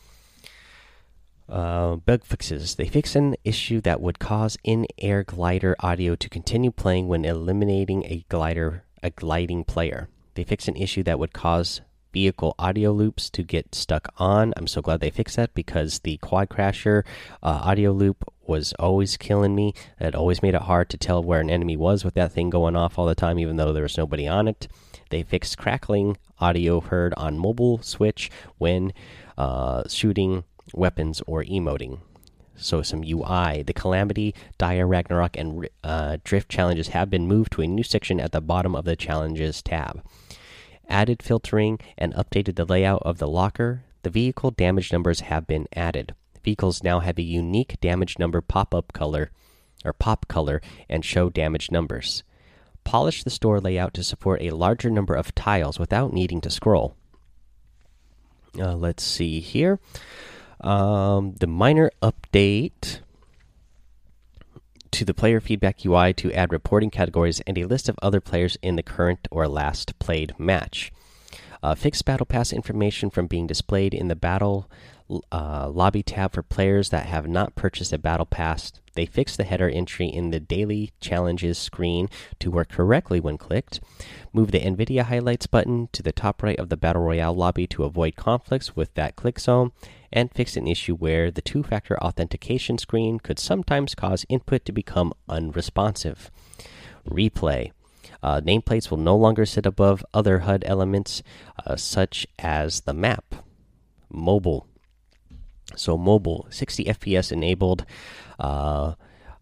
Uh, 1.50 1.96
bug 1.98 2.24
fixes. 2.24 2.76
They 2.76 2.88
fix 2.88 3.16
an 3.16 3.36
issue 3.44 3.82
that 3.82 4.00
would 4.00 4.18
cause 4.18 4.58
in-air 4.64 5.24
glider 5.24 5.76
audio 5.80 6.16
to 6.16 6.30
continue 6.30 6.72
playing 6.72 7.08
when 7.08 7.26
eliminating 7.26 8.06
a 8.06 8.24
glider 8.30 8.84
a 9.02 9.10
gliding 9.10 9.66
player. 9.66 10.08
They 10.36 10.44
fix 10.44 10.68
an 10.68 10.78
issue 10.78 11.04
that 11.04 11.20
would 11.20 11.34
cause 11.34 11.82
vehicle 12.14 12.56
audio 12.60 12.92
loops 12.92 13.30
to 13.32 13.44
get 13.44 13.74
stuck 13.76 14.14
on. 14.18 14.54
I'm 14.56 14.68
so 14.68 14.82
glad 14.82 15.02
they 15.02 15.10
fixed 15.10 15.36
that 15.36 15.54
because 15.54 16.00
the 16.00 16.18
Quad 16.18 16.48
Crasher 16.48 17.04
uh, 17.42 17.60
audio 17.64 17.92
loop 17.92 18.24
was 18.46 18.74
always 18.74 19.18
killing 19.18 19.56
me. 19.56 19.74
It 20.00 20.16
always 20.16 20.42
made 20.42 20.54
it 20.54 20.62
hard 20.62 20.90
to 20.92 20.98
tell 20.98 21.24
where 21.24 21.42
an 21.42 21.50
enemy 21.50 21.76
was 21.76 22.06
with 22.06 22.14
that 22.14 22.32
thing 22.32 22.50
going 22.50 22.76
off 22.76 22.98
all 22.98 23.06
the 23.06 23.16
time, 23.16 23.40
even 23.40 23.58
though 23.58 23.74
there 23.74 23.84
was 23.84 23.98
nobody 23.98 24.28
on 24.28 24.48
it. 24.48 24.68
They 25.10 25.24
fixed 25.24 25.58
crackling 25.58 26.18
audio 26.40 26.80
heard 26.80 27.14
on 27.16 27.38
mobile 27.38 27.82
switch 27.82 28.30
when 28.58 28.94
uh, 29.38 29.84
shooting 29.88 30.44
weapons 30.74 31.22
or 31.26 31.44
emoting. 31.44 32.00
So 32.56 32.82
some 32.84 33.04
UI. 33.04 33.64
The 33.64 33.74
Calamity, 33.74 34.36
Dire, 34.58 34.86
Ragnarok, 34.86 35.36
and 35.38 35.68
uh, 35.84 36.18
Drift 36.24 36.50
challenges 36.50 36.90
have 36.90 37.10
been 37.10 37.28
moved 37.28 37.52
to 37.54 37.62
a 37.62 37.68
new 37.68 37.84
section 37.84 38.20
at 38.20 38.32
the 38.32 38.42
bottom 38.42 38.76
of 38.76 38.86
the 38.86 38.96
challenges 38.96 39.62
tab 39.62 40.04
added 40.90 41.24
filtering, 41.24 41.80
and 41.98 42.14
updated 42.14 42.56
the 42.56 42.66
layout 42.66 43.02
of 43.04 43.18
the 43.18 43.28
locker. 43.28 43.84
The 44.04 44.10
vehicle 44.10 44.52
damage 44.52 44.92
numbers 44.92 45.22
have 45.22 45.48
been 45.48 45.68
added. 45.76 46.14
Vehicles 46.44 46.84
now 46.84 47.00
have 47.00 47.18
a 47.18 47.24
unique 47.24 47.80
damage 47.80 48.20
number 48.20 48.42
pop 48.42 48.76
up 48.76 48.92
color 48.94 49.32
or 49.86 49.94
pop 49.94 50.28
color 50.28 50.62
and 50.90 51.04
show 51.04 51.30
damage 51.30 51.72
numbers. 51.72 52.24
Polish 52.84 53.24
the 53.24 53.30
store 53.30 53.60
layout 53.60 53.94
to 53.94 54.04
support 54.04 54.42
a 54.42 54.52
larger 54.52 54.90
number 54.90 55.16
of 55.16 55.34
tiles 55.36 55.80
without 55.80 56.12
needing 56.12 56.42
to 56.42 56.50
scroll. 56.50 56.96
Uh, 58.60 58.76
let's 58.76 59.04
see 59.04 59.40
here. 59.40 59.80
Um, 60.62 61.36
the 61.40 61.48
minor 61.48 61.92
update 62.02 63.00
to 64.94 65.04
the 65.04 65.14
player 65.14 65.40
feedback 65.40 65.84
UI 65.84 66.14
to 66.14 66.32
add 66.34 66.52
reporting 66.52 66.92
categories 66.92 67.42
and 67.48 67.58
a 67.58 67.66
list 67.66 67.90
of 67.90 67.98
other 68.04 68.22
players 68.22 68.58
in 68.62 68.76
the 68.76 68.84
current 68.84 69.28
or 69.32 69.48
last 69.48 69.98
played 69.98 70.34
match. 70.38 70.92
Uh, 71.64 71.74
fix 71.74 72.04
battle 72.04 72.28
pass 72.28 72.54
information 72.54 73.10
from 73.10 73.26
being 73.26 73.48
displayed 73.48 73.96
in 73.96 74.08
the 74.08 74.16
battle 74.16 74.70
uh, 75.32 75.68
lobby 75.70 76.04
tab 76.04 76.34
for 76.34 76.44
players 76.44 76.90
that 76.90 77.08
have 77.08 77.28
not 77.28 77.56
purchased 77.56 77.92
a 77.92 77.98
battle 77.98 78.28
pass. 78.28 78.72
They 78.94 79.08
fix 79.08 79.36
the 79.36 79.46
header 79.46 79.68
entry 79.68 80.08
in 80.08 80.30
the 80.30 80.40
daily 80.40 80.92
challenges 81.02 81.58
screen 81.58 82.08
to 82.40 82.52
work 82.52 82.70
correctly 82.70 83.20
when 83.20 83.40
clicked. 83.40 83.80
Move 84.32 84.52
the 84.52 84.60
NVIDIA 84.60 85.04
highlights 85.04 85.48
button 85.48 85.90
to 85.94 86.04
the 86.04 86.12
top 86.12 86.44
right 86.44 86.60
of 86.60 86.70
the 86.70 86.78
battle 86.78 87.02
royale 87.02 87.34
lobby 87.34 87.66
to 87.68 87.84
avoid 87.84 88.16
conflicts 88.16 88.76
with 88.76 88.94
that 88.94 89.16
click 89.16 89.40
zone 89.40 89.72
and 90.14 90.32
fixed 90.32 90.56
an 90.56 90.68
issue 90.68 90.96
where 90.96 91.30
the 91.32 91.42
two 91.42 91.64
factor 91.64 92.02
authentication 92.02 92.78
screen 92.78 93.20
could 93.20 93.40
sometimes 93.40 93.96
cause 93.96 94.26
input 94.30 94.64
to 94.64 94.72
become 94.72 95.12
unresponsive. 95.28 96.32
Replay. 97.06 97.72
Uh, 98.22 98.40
nameplates 98.40 98.90
will 98.90 98.98
no 98.98 99.18
longer 99.18 99.46
sit 99.46 99.66
above 99.66 100.06
other 100.14 100.40
HUD 100.40 100.64
elements, 100.66 101.24
uh, 101.66 101.76
such 101.76 102.26
as 102.40 102.82
the 102.82 102.94
map. 102.94 103.36
Mobile. 104.10 104.68
So, 105.76 105.98
mobile, 105.98 106.48
60 106.50 106.86
FPS 106.86 107.32
enabled 107.32 107.86
uh, 108.40 108.94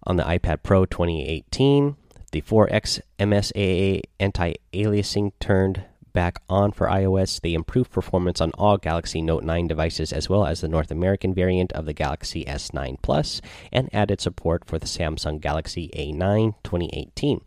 on 0.04 0.16
the 0.16 0.24
iPad 0.24 0.64
Pro 0.64 0.86
2018. 0.86 1.98
The 2.32 2.42
4X 2.42 3.02
MSAA 3.20 4.02
anti 4.20 4.54
aliasing 4.74 5.34
turned 5.40 5.84
back 6.14 6.42
on 6.50 6.72
for 6.72 6.88
iOS. 6.88 7.42
They 7.42 7.54
improved 7.54 7.92
performance 7.92 8.42
on 8.42 8.52
all 8.52 8.78
Galaxy 8.78 9.22
Note 9.22 9.44
9 9.44 9.68
devices 9.68 10.12
as 10.12 10.30
well 10.30 10.46
as 10.46 10.62
the 10.62 10.68
North 10.68 10.92
American 10.92 11.34
variant 11.34 11.72
of 11.74 11.86
the 11.86 11.94
Galaxy 11.94 12.46
S9 12.46 13.02
Plus 13.02 13.42
and 13.72 13.90
added 13.94 14.22
support 14.22 14.66
for 14.66 14.78
the 14.78 14.86
Samsung 14.86 15.40
Galaxy 15.40 15.90
A9 15.96 16.56
2018. 16.64 17.42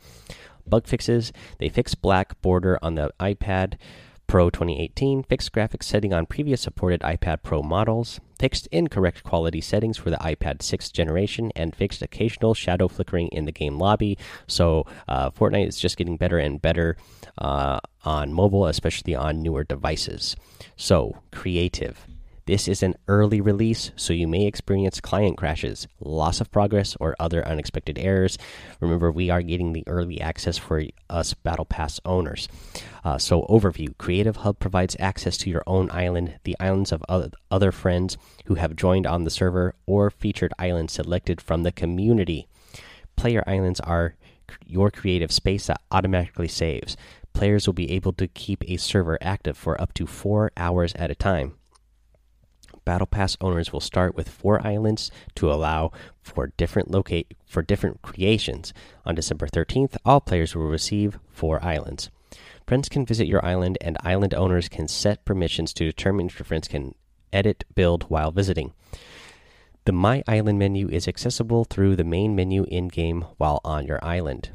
Bug 0.66 0.86
fixes 0.86 1.32
they 1.58 1.68
fixed 1.68 2.00
black 2.00 2.40
border 2.40 2.78
on 2.82 2.94
the 2.94 3.10
iPad 3.20 3.74
Pro 4.26 4.50
2018, 4.50 5.22
fixed 5.22 5.52
graphics 5.52 5.84
setting 5.84 6.12
on 6.12 6.26
previous 6.26 6.60
supported 6.60 7.00
iPad 7.00 7.42
Pro 7.42 7.62
models, 7.62 8.20
fixed 8.38 8.66
incorrect 8.68 9.22
quality 9.22 9.60
settings 9.60 9.96
for 9.96 10.10
the 10.10 10.16
iPad 10.16 10.58
6th 10.58 10.92
generation, 10.92 11.52
and 11.54 11.74
fixed 11.74 12.02
occasional 12.02 12.54
shadow 12.54 12.88
flickering 12.88 13.28
in 13.28 13.44
the 13.44 13.52
game 13.52 13.78
lobby. 13.78 14.18
So, 14.46 14.86
uh, 15.08 15.30
Fortnite 15.30 15.68
is 15.68 15.78
just 15.78 15.96
getting 15.96 16.16
better 16.16 16.38
and 16.38 16.60
better 16.60 16.96
uh, 17.38 17.80
on 18.04 18.32
mobile, 18.32 18.66
especially 18.66 19.14
on 19.14 19.42
newer 19.42 19.64
devices. 19.64 20.36
So, 20.76 21.18
creative. 21.30 22.06
This 22.46 22.68
is 22.68 22.82
an 22.82 22.96
early 23.08 23.40
release, 23.40 23.90
so 23.96 24.12
you 24.12 24.28
may 24.28 24.44
experience 24.44 25.00
client 25.00 25.38
crashes, 25.38 25.88
loss 25.98 26.42
of 26.42 26.50
progress, 26.50 26.94
or 27.00 27.16
other 27.18 27.46
unexpected 27.48 27.98
errors. 27.98 28.36
Remember, 28.80 29.10
we 29.10 29.30
are 29.30 29.40
getting 29.40 29.72
the 29.72 29.82
early 29.86 30.20
access 30.20 30.58
for 30.58 30.82
us 31.08 31.32
Battle 31.32 31.64
Pass 31.64 32.00
owners. 32.04 32.46
Uh, 33.02 33.16
so, 33.16 33.44
overview 33.44 33.96
Creative 33.96 34.36
Hub 34.36 34.58
provides 34.58 34.94
access 35.00 35.38
to 35.38 35.48
your 35.48 35.62
own 35.66 35.90
island, 35.90 36.38
the 36.44 36.54
islands 36.60 36.92
of 36.92 37.02
other 37.50 37.72
friends 37.72 38.18
who 38.44 38.56
have 38.56 38.76
joined 38.76 39.06
on 39.06 39.24
the 39.24 39.30
server, 39.30 39.74
or 39.86 40.10
featured 40.10 40.52
islands 40.58 40.92
selected 40.92 41.40
from 41.40 41.62
the 41.62 41.72
community. 41.72 42.46
Player 43.16 43.42
islands 43.46 43.80
are 43.80 44.16
your 44.66 44.90
creative 44.90 45.32
space 45.32 45.68
that 45.68 45.80
automatically 45.90 46.48
saves. 46.48 46.94
Players 47.32 47.66
will 47.66 47.72
be 47.72 47.90
able 47.92 48.12
to 48.12 48.28
keep 48.28 48.62
a 48.68 48.76
server 48.76 49.16
active 49.22 49.56
for 49.56 49.80
up 49.80 49.94
to 49.94 50.06
four 50.06 50.52
hours 50.58 50.92
at 50.96 51.10
a 51.10 51.14
time. 51.14 51.54
Battle 52.84 53.06
Pass 53.06 53.36
owners 53.40 53.72
will 53.72 53.80
start 53.80 54.14
with 54.14 54.28
four 54.28 54.64
islands 54.66 55.10
to 55.36 55.50
allow 55.50 55.90
for 56.22 56.52
different 56.56 56.90
locate 56.90 57.34
for 57.46 57.62
different 57.62 58.02
creations. 58.02 58.72
On 59.06 59.14
December 59.14 59.46
13th, 59.46 59.96
all 60.04 60.20
players 60.20 60.54
will 60.54 60.66
receive 60.66 61.18
four 61.30 61.64
islands. 61.64 62.10
Friends 62.66 62.88
can 62.88 63.06
visit 63.06 63.26
your 63.26 63.44
island, 63.44 63.78
and 63.80 63.96
island 64.00 64.34
owners 64.34 64.68
can 64.68 64.88
set 64.88 65.24
permissions 65.24 65.72
to 65.74 65.84
determine 65.84 66.26
if 66.26 66.38
your 66.38 66.46
friends 66.46 66.68
can 66.68 66.94
edit 67.32 67.64
build 67.74 68.04
while 68.04 68.30
visiting. 68.30 68.72
The 69.84 69.92
My 69.92 70.22
Island 70.26 70.58
menu 70.58 70.88
is 70.88 71.06
accessible 71.06 71.64
through 71.64 71.96
the 71.96 72.04
main 72.04 72.34
menu 72.34 72.64
in 72.68 72.88
game 72.88 73.26
while 73.36 73.60
on 73.64 73.86
your 73.86 74.02
island. 74.02 74.50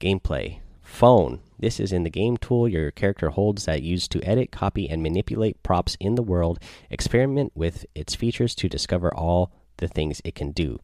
Gameplay 0.00 0.60
Phone 0.86 1.40
this 1.58 1.80
is 1.80 1.92
in 1.92 2.02
the 2.02 2.10
game 2.10 2.36
tool 2.36 2.68
your 2.68 2.90
character 2.90 3.30
holds 3.30 3.64
that 3.64 3.82
used 3.82 4.10
to 4.12 4.22
edit, 4.22 4.52
copy, 4.52 4.88
and 4.88 5.02
manipulate 5.02 5.62
props 5.62 5.96
in 6.00 6.14
the 6.14 6.22
world. 6.22 6.58
Experiment 6.90 7.52
with 7.54 7.86
its 7.94 8.14
features 8.14 8.54
to 8.56 8.68
discover 8.68 9.14
all 9.14 9.52
the 9.78 9.88
things 9.88 10.20
it 10.24 10.34
can 10.34 10.52
do. 10.52 10.78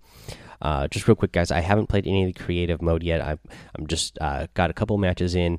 Uh, 0.60 0.86
just 0.88 1.08
real 1.08 1.16
quick, 1.16 1.32
guys, 1.32 1.50
I 1.50 1.60
haven't 1.60 1.88
played 1.88 2.06
any 2.06 2.24
of 2.24 2.34
the 2.34 2.44
creative 2.44 2.80
mode 2.80 3.02
yet. 3.02 3.20
I've, 3.20 3.40
I'm 3.74 3.86
just 3.86 4.16
uh, 4.20 4.46
got 4.54 4.70
a 4.70 4.74
couple 4.74 4.96
matches 4.96 5.34
in, 5.34 5.58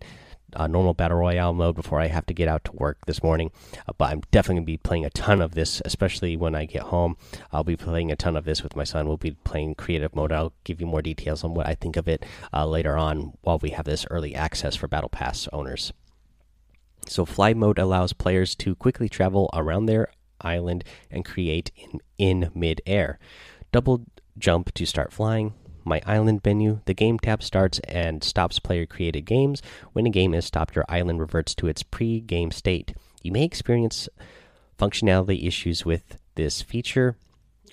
uh, 0.55 0.67
normal 0.67 0.93
battle 0.93 1.17
royale 1.17 1.53
mode 1.53 1.75
before 1.75 1.99
I 1.99 2.07
have 2.07 2.25
to 2.27 2.33
get 2.33 2.47
out 2.47 2.63
to 2.65 2.71
work 2.73 2.97
this 3.05 3.23
morning. 3.23 3.51
Uh, 3.87 3.93
but 3.97 4.11
I'm 4.11 4.21
definitely 4.31 4.61
gonna 4.61 4.65
be 4.65 4.77
playing 4.77 5.05
a 5.05 5.09
ton 5.09 5.41
of 5.41 5.55
this, 5.55 5.81
especially 5.85 6.35
when 6.37 6.55
I 6.55 6.65
get 6.65 6.83
home. 6.83 7.17
I'll 7.51 7.63
be 7.63 7.77
playing 7.77 8.11
a 8.11 8.15
ton 8.15 8.35
of 8.35 8.45
this 8.45 8.63
with 8.63 8.75
my 8.75 8.83
son. 8.83 9.07
We'll 9.07 9.17
be 9.17 9.31
playing 9.31 9.75
creative 9.75 10.15
mode. 10.15 10.31
I'll 10.31 10.53
give 10.63 10.79
you 10.79 10.87
more 10.87 11.01
details 11.01 11.43
on 11.43 11.53
what 11.53 11.67
I 11.67 11.75
think 11.75 11.97
of 11.97 12.07
it 12.07 12.25
uh, 12.53 12.65
later 12.65 12.97
on 12.97 13.33
while 13.41 13.59
we 13.59 13.71
have 13.71 13.85
this 13.85 14.05
early 14.09 14.35
access 14.35 14.75
for 14.75 14.87
Battle 14.87 15.09
Pass 15.09 15.47
owners. 15.53 15.93
So, 17.07 17.25
fly 17.25 17.53
mode 17.53 17.79
allows 17.79 18.13
players 18.13 18.55
to 18.55 18.75
quickly 18.75 19.09
travel 19.09 19.49
around 19.53 19.87
their 19.87 20.07
island 20.39 20.83
and 21.11 21.25
create 21.25 21.71
in, 21.75 21.99
in 22.17 22.51
mid 22.53 22.81
air. 22.85 23.19
Double 23.71 24.05
jump 24.37 24.73
to 24.73 24.85
start 24.85 25.11
flying. 25.11 25.53
My 25.83 26.01
island 26.05 26.41
menu. 26.45 26.79
The 26.85 26.93
game 26.93 27.19
tab 27.19 27.43
starts 27.43 27.79
and 27.79 28.23
stops 28.23 28.59
player 28.59 28.85
created 28.85 29.21
games. 29.21 29.61
When 29.93 30.05
a 30.05 30.09
game 30.09 30.33
is 30.33 30.45
stopped, 30.45 30.75
your 30.75 30.85
island 30.87 31.19
reverts 31.19 31.55
to 31.55 31.67
its 31.67 31.83
pre 31.83 32.19
game 32.19 32.51
state. 32.51 32.93
You 33.21 33.31
may 33.31 33.43
experience 33.43 34.09
functionality 34.79 35.45
issues 35.47 35.85
with 35.85 36.17
this 36.35 36.61
feature 36.61 37.15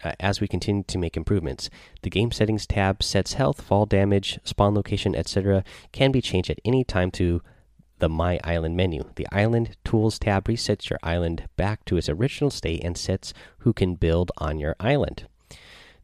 uh, 0.04 0.12
as 0.20 0.40
we 0.40 0.48
continue 0.48 0.84
to 0.84 0.98
make 0.98 1.16
improvements. 1.16 1.70
The 2.02 2.10
game 2.10 2.30
settings 2.32 2.66
tab 2.66 3.02
sets 3.02 3.34
health, 3.34 3.60
fall 3.60 3.86
damage, 3.86 4.38
spawn 4.44 4.74
location, 4.74 5.14
etc. 5.14 5.64
can 5.92 6.12
be 6.12 6.22
changed 6.22 6.50
at 6.50 6.60
any 6.64 6.84
time 6.84 7.10
to 7.12 7.42
the 7.98 8.08
My 8.08 8.40
Island 8.42 8.76
menu. 8.76 9.04
The 9.16 9.28
Island 9.30 9.76
Tools 9.84 10.18
tab 10.18 10.44
resets 10.44 10.88
your 10.88 10.98
island 11.02 11.48
back 11.56 11.84
to 11.84 11.96
its 11.96 12.08
original 12.08 12.50
state 12.50 12.82
and 12.82 12.96
sets 12.96 13.32
who 13.58 13.72
can 13.72 13.94
build 13.94 14.32
on 14.38 14.58
your 14.58 14.74
island. 14.80 15.26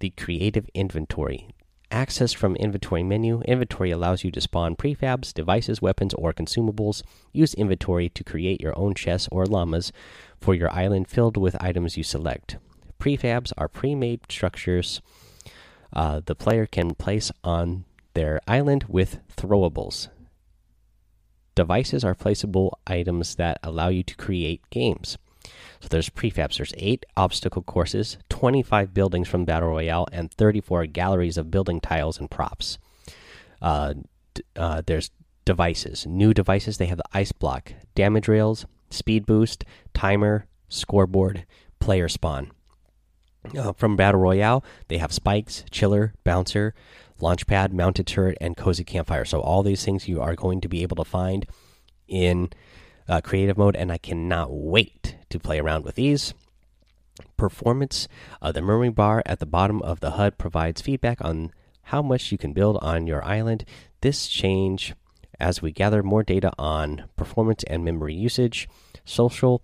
The 0.00 0.10
Creative 0.10 0.68
Inventory. 0.74 1.48
Access 1.90 2.32
from 2.32 2.56
Inventory 2.56 3.02
menu. 3.02 3.42
Inventory 3.42 3.90
allows 3.90 4.24
you 4.24 4.30
to 4.32 4.40
spawn 4.40 4.76
prefabs, 4.76 5.32
devices, 5.32 5.80
weapons, 5.80 6.14
or 6.14 6.32
consumables. 6.32 7.02
Use 7.32 7.54
Inventory 7.54 8.08
to 8.08 8.24
create 8.24 8.60
your 8.60 8.76
own 8.78 8.94
chests 8.94 9.28
or 9.30 9.46
llamas 9.46 9.92
for 10.40 10.54
your 10.54 10.72
island 10.72 11.08
filled 11.08 11.36
with 11.36 11.62
items 11.62 11.96
you 11.96 12.02
select. 12.02 12.56
Prefabs 12.98 13.52
are 13.56 13.68
pre 13.68 13.94
made 13.94 14.20
structures 14.28 15.00
uh, 15.92 16.20
the 16.24 16.34
player 16.34 16.66
can 16.66 16.94
place 16.94 17.30
on 17.42 17.84
their 18.14 18.40
island 18.46 18.84
with 18.88 19.18
throwables. 19.36 20.08
Devices 21.54 22.04
are 22.04 22.14
placeable 22.14 22.72
items 22.86 23.36
that 23.36 23.58
allow 23.62 23.88
you 23.88 24.02
to 24.02 24.14
create 24.16 24.68
games. 24.70 25.16
So 25.86 25.90
there's 25.90 26.10
prefabs. 26.10 26.56
There's 26.56 26.74
eight 26.78 27.06
obstacle 27.16 27.62
courses, 27.62 28.18
25 28.28 28.92
buildings 28.92 29.28
from 29.28 29.44
Battle 29.44 29.68
Royale, 29.68 30.08
and 30.10 30.32
34 30.32 30.86
galleries 30.86 31.38
of 31.38 31.52
building 31.52 31.80
tiles 31.80 32.18
and 32.18 32.28
props. 32.28 32.78
Uh, 33.62 33.94
uh, 34.56 34.82
there's 34.84 35.12
devices. 35.44 36.04
New 36.04 36.34
devices. 36.34 36.78
They 36.78 36.86
have 36.86 36.98
the 36.98 37.04
ice 37.12 37.30
block, 37.30 37.72
damage 37.94 38.26
rails, 38.26 38.66
speed 38.90 39.26
boost, 39.26 39.64
timer, 39.94 40.48
scoreboard, 40.68 41.46
player 41.78 42.08
spawn. 42.08 42.50
Uh, 43.56 43.72
from 43.72 43.94
Battle 43.94 44.20
Royale, 44.20 44.64
they 44.88 44.98
have 44.98 45.12
spikes, 45.12 45.62
chiller, 45.70 46.14
bouncer, 46.24 46.74
launchpad, 47.20 47.70
mounted 47.70 48.08
turret, 48.08 48.36
and 48.40 48.56
cozy 48.56 48.82
campfire. 48.82 49.24
So 49.24 49.40
all 49.40 49.62
these 49.62 49.84
things 49.84 50.08
you 50.08 50.20
are 50.20 50.34
going 50.34 50.60
to 50.62 50.68
be 50.68 50.82
able 50.82 50.96
to 50.96 51.04
find 51.04 51.46
in 52.08 52.50
uh, 53.08 53.20
creative 53.20 53.56
mode, 53.56 53.76
and 53.76 53.92
I 53.92 53.98
cannot 53.98 54.48
wait 54.50 55.14
to 55.38 55.42
play 55.46 55.58
around 55.58 55.84
with 55.84 55.94
these. 55.94 56.34
Performance: 57.36 58.08
uh, 58.42 58.52
The 58.52 58.60
memory 58.60 58.90
bar 58.90 59.22
at 59.24 59.38
the 59.38 59.46
bottom 59.46 59.80
of 59.82 60.00
the 60.00 60.12
HUD 60.12 60.38
provides 60.38 60.82
feedback 60.82 61.24
on 61.24 61.52
how 61.84 62.02
much 62.02 62.32
you 62.32 62.38
can 62.38 62.52
build 62.52 62.78
on 62.82 63.06
your 63.06 63.24
island. 63.24 63.64
This 64.00 64.26
change 64.26 64.94
as 65.38 65.62
we 65.62 65.72
gather 65.72 66.02
more 66.02 66.22
data 66.22 66.52
on 66.58 67.04
performance 67.16 67.62
and 67.64 67.84
memory 67.84 68.14
usage. 68.14 68.68
Social 69.04 69.62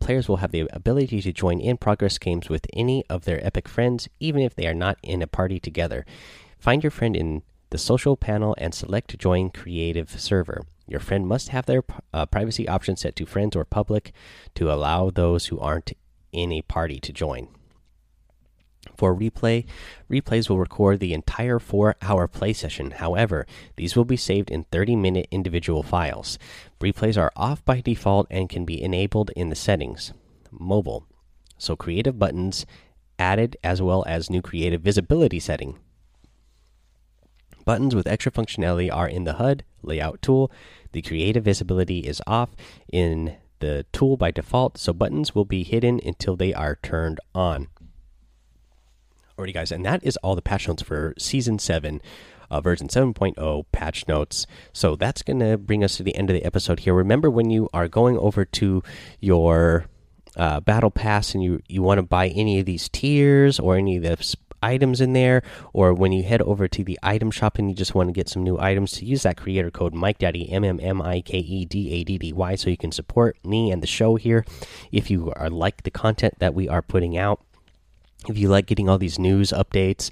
players 0.00 0.28
will 0.28 0.38
have 0.38 0.50
the 0.50 0.68
ability 0.72 1.22
to 1.22 1.32
join 1.32 1.60
in 1.60 1.76
progress 1.76 2.18
games 2.18 2.48
with 2.48 2.66
any 2.72 3.04
of 3.08 3.24
their 3.24 3.44
epic 3.46 3.68
friends, 3.68 4.08
even 4.18 4.42
if 4.42 4.54
they 4.54 4.66
are 4.66 4.74
not 4.74 4.98
in 5.02 5.22
a 5.22 5.26
party 5.26 5.60
together. 5.60 6.04
Find 6.58 6.82
your 6.82 6.90
friend 6.90 7.16
in 7.16 7.42
the 7.70 7.78
social 7.78 8.16
panel 8.16 8.54
and 8.58 8.74
select 8.74 9.18
Join 9.18 9.50
Creative 9.50 10.10
Server. 10.20 10.62
Your 10.86 11.00
friend 11.00 11.26
must 11.26 11.48
have 11.48 11.66
their 11.66 11.82
uh, 12.12 12.26
privacy 12.26 12.68
option 12.68 12.96
set 12.96 13.16
to 13.16 13.26
friends 13.26 13.56
or 13.56 13.64
public 13.64 14.12
to 14.54 14.72
allow 14.72 15.10
those 15.10 15.46
who 15.46 15.58
aren't 15.58 15.92
in 16.32 16.52
a 16.52 16.62
party 16.62 16.98
to 17.00 17.12
join. 17.12 17.48
For 18.96 19.14
replay, 19.14 19.64
replays 20.10 20.48
will 20.48 20.58
record 20.58 20.98
the 20.98 21.14
entire 21.14 21.58
four 21.58 21.94
hour 22.02 22.26
play 22.26 22.52
session. 22.52 22.92
However, 22.92 23.46
these 23.76 23.96
will 23.96 24.04
be 24.04 24.16
saved 24.16 24.50
in 24.50 24.64
30 24.64 24.96
minute 24.96 25.28
individual 25.30 25.82
files. 25.82 26.38
Replays 26.80 27.16
are 27.16 27.32
off 27.36 27.64
by 27.64 27.80
default 27.80 28.26
and 28.30 28.48
can 28.48 28.64
be 28.64 28.82
enabled 28.82 29.30
in 29.36 29.50
the 29.50 29.56
settings. 29.56 30.12
Mobile. 30.50 31.06
So, 31.58 31.76
creative 31.76 32.18
buttons 32.18 32.66
added 33.18 33.56
as 33.62 33.80
well 33.80 34.04
as 34.06 34.28
new 34.28 34.42
creative 34.42 34.82
visibility 34.82 35.38
setting. 35.38 35.78
Buttons 37.64 37.94
with 37.94 38.08
extra 38.08 38.32
functionality 38.32 38.92
are 38.92 39.08
in 39.08 39.22
the 39.22 39.34
HUD 39.34 39.62
layout 39.82 40.22
tool. 40.22 40.50
The 40.92 41.02
creative 41.02 41.44
visibility 41.44 42.00
is 42.00 42.22
off 42.26 42.50
in 42.92 43.36
the 43.60 43.86
tool 43.92 44.16
by 44.16 44.30
default, 44.30 44.76
so 44.76 44.92
buttons 44.92 45.34
will 45.34 45.44
be 45.44 45.62
hidden 45.62 46.00
until 46.04 46.36
they 46.36 46.52
are 46.52 46.78
turned 46.82 47.20
on. 47.34 47.68
Alrighty, 49.38 49.54
guys, 49.54 49.72
and 49.72 49.84
that 49.86 50.04
is 50.04 50.16
all 50.18 50.34
the 50.34 50.42
patch 50.42 50.68
notes 50.68 50.82
for 50.82 51.14
Season 51.18 51.58
7, 51.58 52.02
uh, 52.50 52.60
version 52.60 52.88
7.0 52.88 53.64
patch 53.72 54.06
notes. 54.06 54.46
So 54.72 54.94
that's 54.94 55.22
going 55.22 55.40
to 55.40 55.56
bring 55.56 55.82
us 55.82 55.96
to 55.96 56.02
the 56.02 56.14
end 56.14 56.28
of 56.28 56.34
the 56.34 56.44
episode 56.44 56.80
here. 56.80 56.92
Remember, 56.92 57.30
when 57.30 57.50
you 57.50 57.68
are 57.72 57.88
going 57.88 58.18
over 58.18 58.44
to 58.44 58.82
your 59.20 59.86
uh, 60.36 60.60
Battle 60.60 60.90
Pass 60.90 61.34
and 61.34 61.42
you, 61.42 61.60
you 61.68 61.82
want 61.82 61.98
to 61.98 62.02
buy 62.02 62.28
any 62.28 62.58
of 62.58 62.66
these 62.66 62.88
tiers 62.88 63.58
or 63.58 63.76
any 63.76 63.96
of 63.96 64.02
the 64.02 64.22
items 64.62 65.00
in 65.00 65.12
there, 65.12 65.42
or 65.72 65.92
when 65.92 66.12
you 66.12 66.22
head 66.22 66.42
over 66.42 66.68
to 66.68 66.84
the 66.84 66.98
item 67.02 67.30
shop 67.30 67.58
and 67.58 67.68
you 67.68 67.76
just 67.76 67.94
want 67.94 68.08
to 68.08 68.12
get 68.12 68.28
some 68.28 68.42
new 68.42 68.58
items, 68.58 68.92
to 68.92 69.04
use 69.04 69.22
that 69.24 69.36
creator 69.36 69.70
code 69.70 69.94
Mike 69.94 70.18
Daddy 70.18 70.50
M 70.50 70.64
M 70.64 70.78
M 70.80 71.02
I 71.02 71.20
K 71.20 71.38
E 71.38 71.64
D 71.64 71.90
A 71.92 72.04
D 72.04 72.18
D 72.18 72.32
Y, 72.32 72.54
so 72.54 72.70
you 72.70 72.76
can 72.76 72.92
support 72.92 73.36
me 73.44 73.70
and 73.70 73.82
the 73.82 73.86
show 73.86 74.16
here. 74.16 74.44
If 74.90 75.10
you 75.10 75.32
are 75.36 75.50
like 75.50 75.82
the 75.82 75.90
content 75.90 76.38
that 76.38 76.54
we 76.54 76.68
are 76.68 76.82
putting 76.82 77.16
out, 77.16 77.40
if 78.28 78.38
you 78.38 78.48
like 78.48 78.66
getting 78.66 78.88
all 78.88 78.98
these 78.98 79.18
news 79.18 79.50
updates 79.50 80.10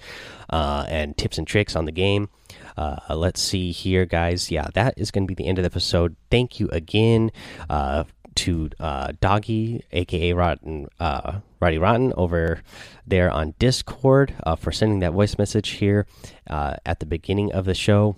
uh, 0.51 0.85
and 0.89 1.17
tips 1.17 1.39
and 1.39 1.47
tricks 1.47 1.77
on 1.77 1.85
the 1.85 1.93
game. 1.93 2.29
Uh, 2.77 2.97
let's 3.15 3.41
see 3.41 3.73
here, 3.73 4.07
guys. 4.07 4.51
Yeah, 4.51 4.69
that 4.75 4.95
is 4.97 5.11
going 5.11 5.25
to 5.25 5.29
be 5.29 5.35
the 5.35 5.47
end 5.47 5.59
of 5.59 5.63
the 5.63 5.67
episode. 5.67 6.17
Thank 6.31 6.59
you 6.59 6.69
again 6.71 7.31
uh, 7.69 8.05
to 8.37 8.71
uh, 8.81 9.13
Doggy, 9.21 9.85
aka 9.93 10.33
Rotten, 10.33 10.89
uh, 10.99 11.41
Roddy 11.61 11.79
Rotten, 11.79 12.13
over 12.17 12.63
there 13.07 13.31
on 13.31 13.55
Discord 13.59 14.35
uh, 14.45 14.57
for 14.57 14.73
sending 14.73 15.01
that 15.01 15.13
voice 15.13 15.37
message 15.37 15.71
here 15.71 16.07
uh, 16.49 16.77
at 16.87 17.01
the 17.01 17.07
beginning 17.07 17.53
of 17.53 17.67
the 17.67 17.75
show. 17.75 18.17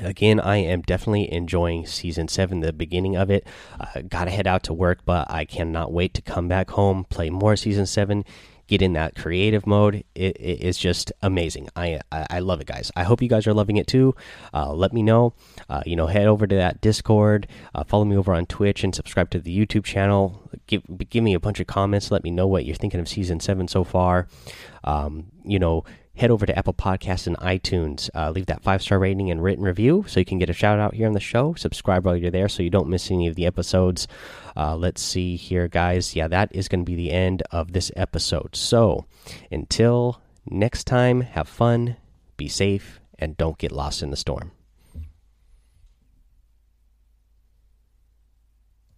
Again, 0.00 0.38
I 0.40 0.56
am 0.56 0.82
definitely 0.82 1.32
enjoying 1.32 1.84
season 1.84 2.28
seven, 2.28 2.60
the 2.60 2.72
beginning 2.72 3.16
of 3.16 3.30
it. 3.30 3.46
Uh, 3.78 4.02
gotta 4.08 4.30
head 4.30 4.46
out 4.46 4.62
to 4.64 4.72
work, 4.72 5.00
but 5.04 5.30
I 5.30 5.44
cannot 5.44 5.92
wait 5.92 6.14
to 6.14 6.22
come 6.22 6.48
back 6.48 6.70
home, 6.70 7.04
play 7.04 7.28
more 7.28 7.56
season 7.56 7.86
seven, 7.86 8.24
get 8.70 8.80
in 8.80 8.92
that 8.92 9.16
creative 9.16 9.66
mode. 9.66 10.04
It, 10.14 10.36
it 10.38 10.60
is 10.60 10.78
just 10.78 11.12
amazing. 11.22 11.68
I, 11.74 12.00
I, 12.12 12.26
I 12.30 12.38
love 12.38 12.60
it, 12.60 12.68
guys. 12.68 12.92
I 12.94 13.02
hope 13.02 13.20
you 13.20 13.28
guys 13.28 13.48
are 13.48 13.52
loving 13.52 13.78
it 13.78 13.88
too. 13.88 14.14
Uh, 14.54 14.72
let 14.72 14.92
me 14.92 15.02
know. 15.02 15.34
Uh, 15.68 15.82
you 15.84 15.96
know, 15.96 16.06
head 16.06 16.28
over 16.28 16.46
to 16.46 16.54
that 16.54 16.80
Discord, 16.80 17.48
uh, 17.74 17.82
follow 17.82 18.04
me 18.04 18.16
over 18.16 18.32
on 18.32 18.46
Twitch, 18.46 18.84
and 18.84 18.94
subscribe 18.94 19.28
to 19.30 19.40
the 19.40 19.54
YouTube 19.54 19.84
channel. 19.84 20.48
Give 20.68 20.82
give 21.08 21.24
me 21.24 21.34
a 21.34 21.40
bunch 21.40 21.58
of 21.58 21.66
comments. 21.66 22.12
Let 22.12 22.22
me 22.22 22.30
know 22.30 22.46
what 22.46 22.64
you're 22.64 22.76
thinking 22.76 23.00
of 23.00 23.08
season 23.08 23.40
seven 23.40 23.66
so 23.66 23.82
far. 23.82 24.28
Um, 24.84 25.26
you 25.44 25.58
know, 25.58 25.84
head 26.20 26.30
over 26.30 26.44
to 26.44 26.56
Apple 26.56 26.74
Podcasts 26.74 27.26
and 27.26 27.36
iTunes. 27.38 28.10
Uh, 28.14 28.30
leave 28.30 28.46
that 28.46 28.62
five 28.62 28.82
star 28.82 28.98
rating 28.98 29.30
and 29.30 29.42
written 29.42 29.64
review 29.64 30.04
so 30.06 30.20
you 30.20 30.26
can 30.26 30.38
get 30.38 30.50
a 30.50 30.52
shout 30.52 30.78
out 30.78 30.94
here 30.94 31.06
on 31.06 31.14
the 31.14 31.20
show. 31.20 31.54
Subscribe 31.54 32.04
while 32.04 32.14
you're 32.14 32.30
there 32.30 32.48
so 32.48 32.62
you 32.62 32.68
don't 32.68 32.90
miss 32.90 33.10
any 33.10 33.26
of 33.26 33.36
the 33.36 33.46
episodes. 33.46 34.06
Uh, 34.54 34.76
let's 34.76 35.00
see 35.00 35.36
here, 35.36 35.66
guys. 35.66 36.14
Yeah, 36.14 36.28
that 36.28 36.54
is 36.54 36.68
going 36.68 36.80
to 36.80 36.84
be 36.84 36.94
the 36.94 37.10
end 37.10 37.42
of 37.50 37.72
this 37.72 37.90
episode. 37.96 38.54
So 38.54 39.06
until 39.50 40.20
next 40.44 40.84
time, 40.84 41.22
have 41.22 41.48
fun, 41.48 41.96
be 42.36 42.48
safe, 42.48 43.00
and 43.18 43.36
don't 43.38 43.56
get 43.56 43.72
lost 43.72 44.02
in 44.02 44.10
the 44.10 44.16
storm. 44.16 44.52